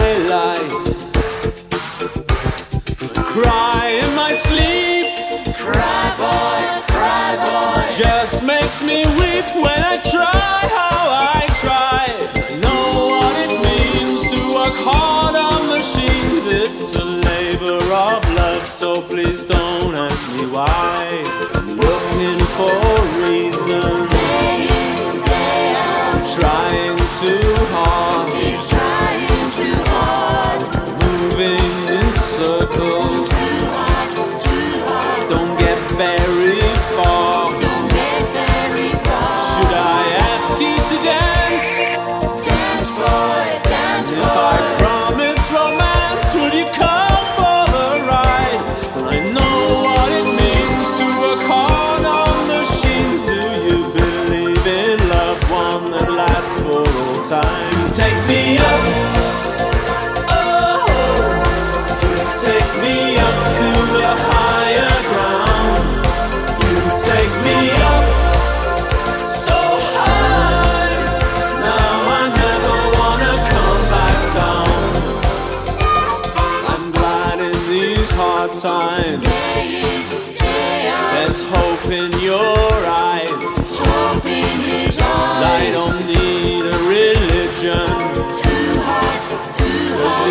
[7.97, 11.42] just makes me weep when I try how I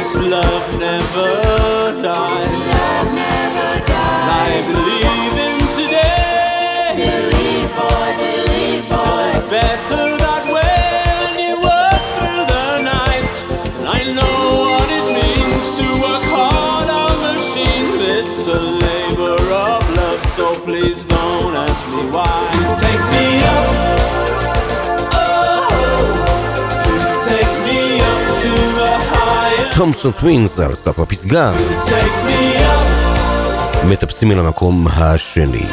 [0.02, 1.30] Cause this love never
[2.02, 2.48] dies.
[4.34, 7.06] I believe in today.
[9.30, 13.30] It's better that way when you work through the night.
[13.78, 17.94] And I know what it means to work hard on machines.
[18.02, 22.50] It's a labor of love, so please don't ask me why.
[22.74, 24.71] Take me up.
[29.82, 31.52] Thompson Twins על סף הפסגה.
[33.90, 35.66] מטפסים אל המקום השני.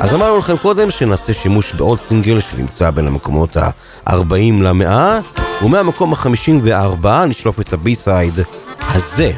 [0.00, 5.20] אז אמרנו לכם קודם שנעשה שימוש בעוד סינגל שנמצא בין המקומות ה-40 למאה,
[5.62, 8.34] ומהמקום ה-54 נשלוף את ה B-side
[8.80, 9.32] הזה.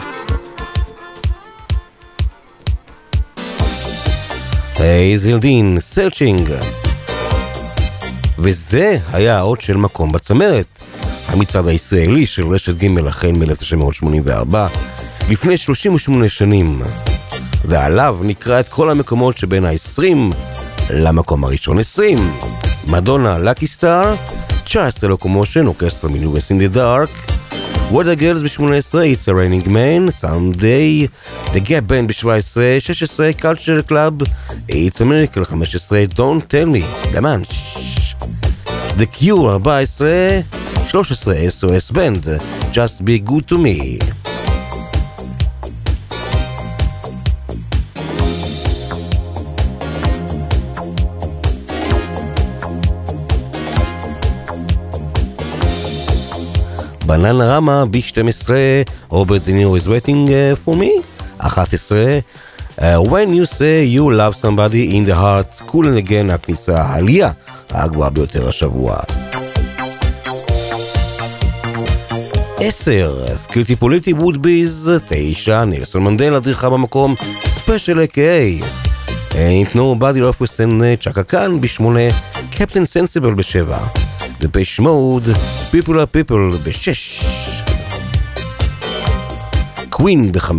[4.79, 6.51] הייזל דין, Searchin'.
[8.39, 10.74] וזה היה האות של מקום בצמרת.
[11.29, 14.57] המצעד הישראלי של רשת ג' החל מ-1984,
[15.31, 16.83] לפני 38 שנים.
[17.65, 20.35] ועליו נקרא את כל המקומות שבין ה-20
[20.91, 22.19] למקום הראשון 20.
[22.89, 24.15] מדונה, לקי סטאר,
[24.65, 27.09] 19 לוקומושן, אורקסטרה מנובס אין דה דארק,
[27.91, 31.09] וודה גרלס ב-18, It's a Raining Man, Someday,
[31.55, 34.23] The Gap Band ב-17, 16, Culture Club,
[34.69, 37.75] It's a Miracle 15, Don't Tell Me, למאנש.
[38.99, 42.24] The Cure 14, 13, SOS Band,
[42.72, 44.00] Just Be Good to Me.
[57.06, 58.50] בננה רמה ב-12,
[59.10, 61.02] רוברט דנירו is waiting uh, for me,
[61.42, 62.24] 11,
[62.78, 67.32] uh, when you say you love somebody in the heart, cool and again הכניסה העלייה
[67.70, 68.98] הגבוהה ביותר השבוע.
[72.67, 77.15] 10, Scritti Politti Wood Beez, 9, נלסון מנדלה דריכה במקום,
[77.47, 78.65] Special A.K.A.
[79.33, 80.61] Ain't nobody love with
[81.01, 81.83] צ'קה קאן ב-8,
[82.51, 83.75] קפטן סנסיבל ב-7.
[84.41, 85.25] Depeche Mode,
[85.73, 87.25] People are People ב-6.
[89.91, 90.51] Queen ב-5,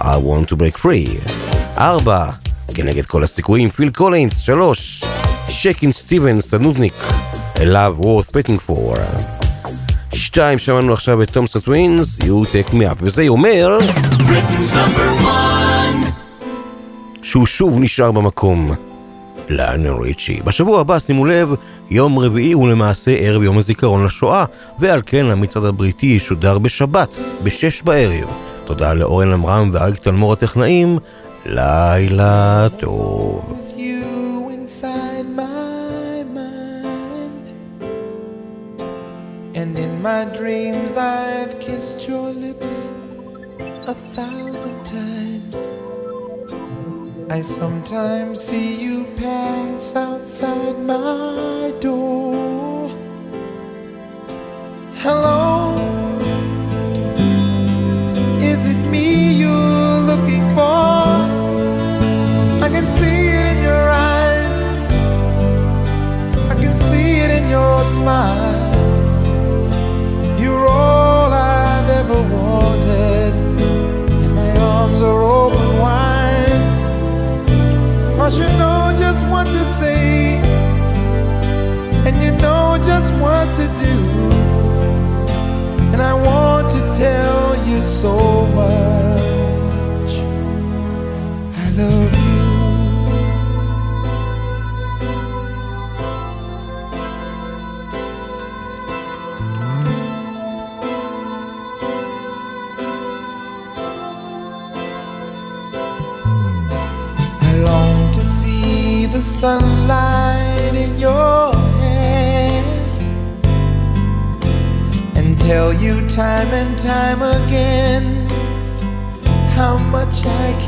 [0.00, 1.30] I want to break free.
[1.78, 2.30] 4,
[2.74, 5.04] כנגד כל הסיכויים, פיל קולינס, 3,
[5.48, 6.94] שייקין סטיבנס, הנודניק,
[7.54, 8.70] A Love Worth Waiting,
[10.18, 13.78] 2, שמענו עכשיו את Thompson Twins, You Take Me Up, וזה אומר.
[17.22, 18.74] שהוא שוב נשאר במקום.
[19.48, 20.40] ליונל ריצ'י.
[20.44, 21.54] בשבוע הבא, שימו לב,
[21.90, 24.44] יום רביעי הוא למעשה ערב יום הזיכרון לשואה,
[24.78, 28.28] ועל כן המצעד הבריטי ישודר בשבת, בשש בערב.
[28.64, 30.98] תודה לאורן עמרם ואריק תלמור הטכנאים,
[31.46, 33.67] לילה טוב.
[39.98, 42.90] In my dreams, I've kissed your lips
[43.88, 45.72] a thousand times.
[47.30, 52.88] I sometimes see you pass outside my door.
[55.02, 55.37] Hello,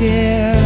[0.01, 0.57] care.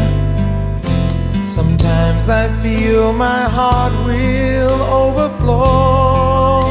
[1.44, 6.62] Sometimes I feel my heart will overflow.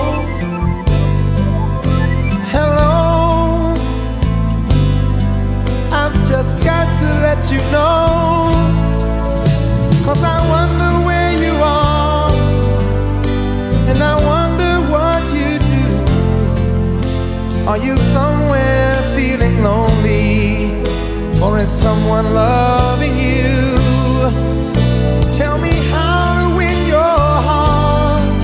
[2.54, 3.74] Hello,
[6.00, 8.14] I've just got to let you know.
[10.06, 11.03] Cause I wonder
[21.64, 23.56] is someone loving you.
[25.32, 28.42] Tell me how to win your heart,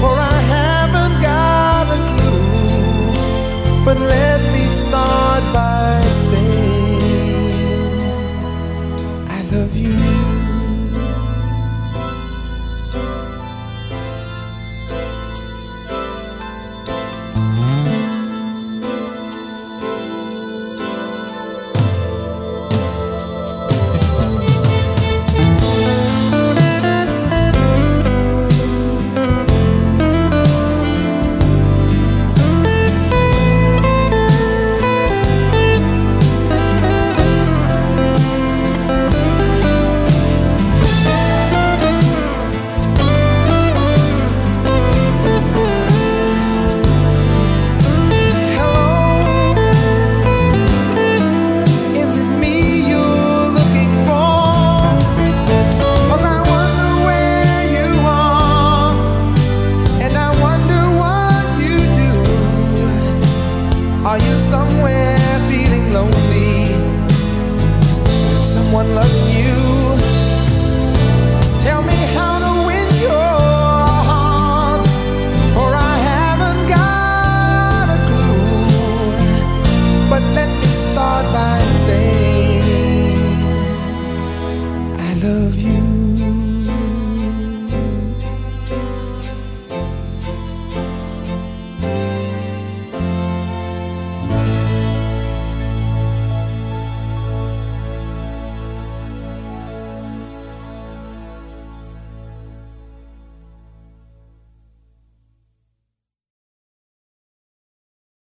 [0.00, 3.84] for I haven't got a clue.
[3.86, 5.42] But let me start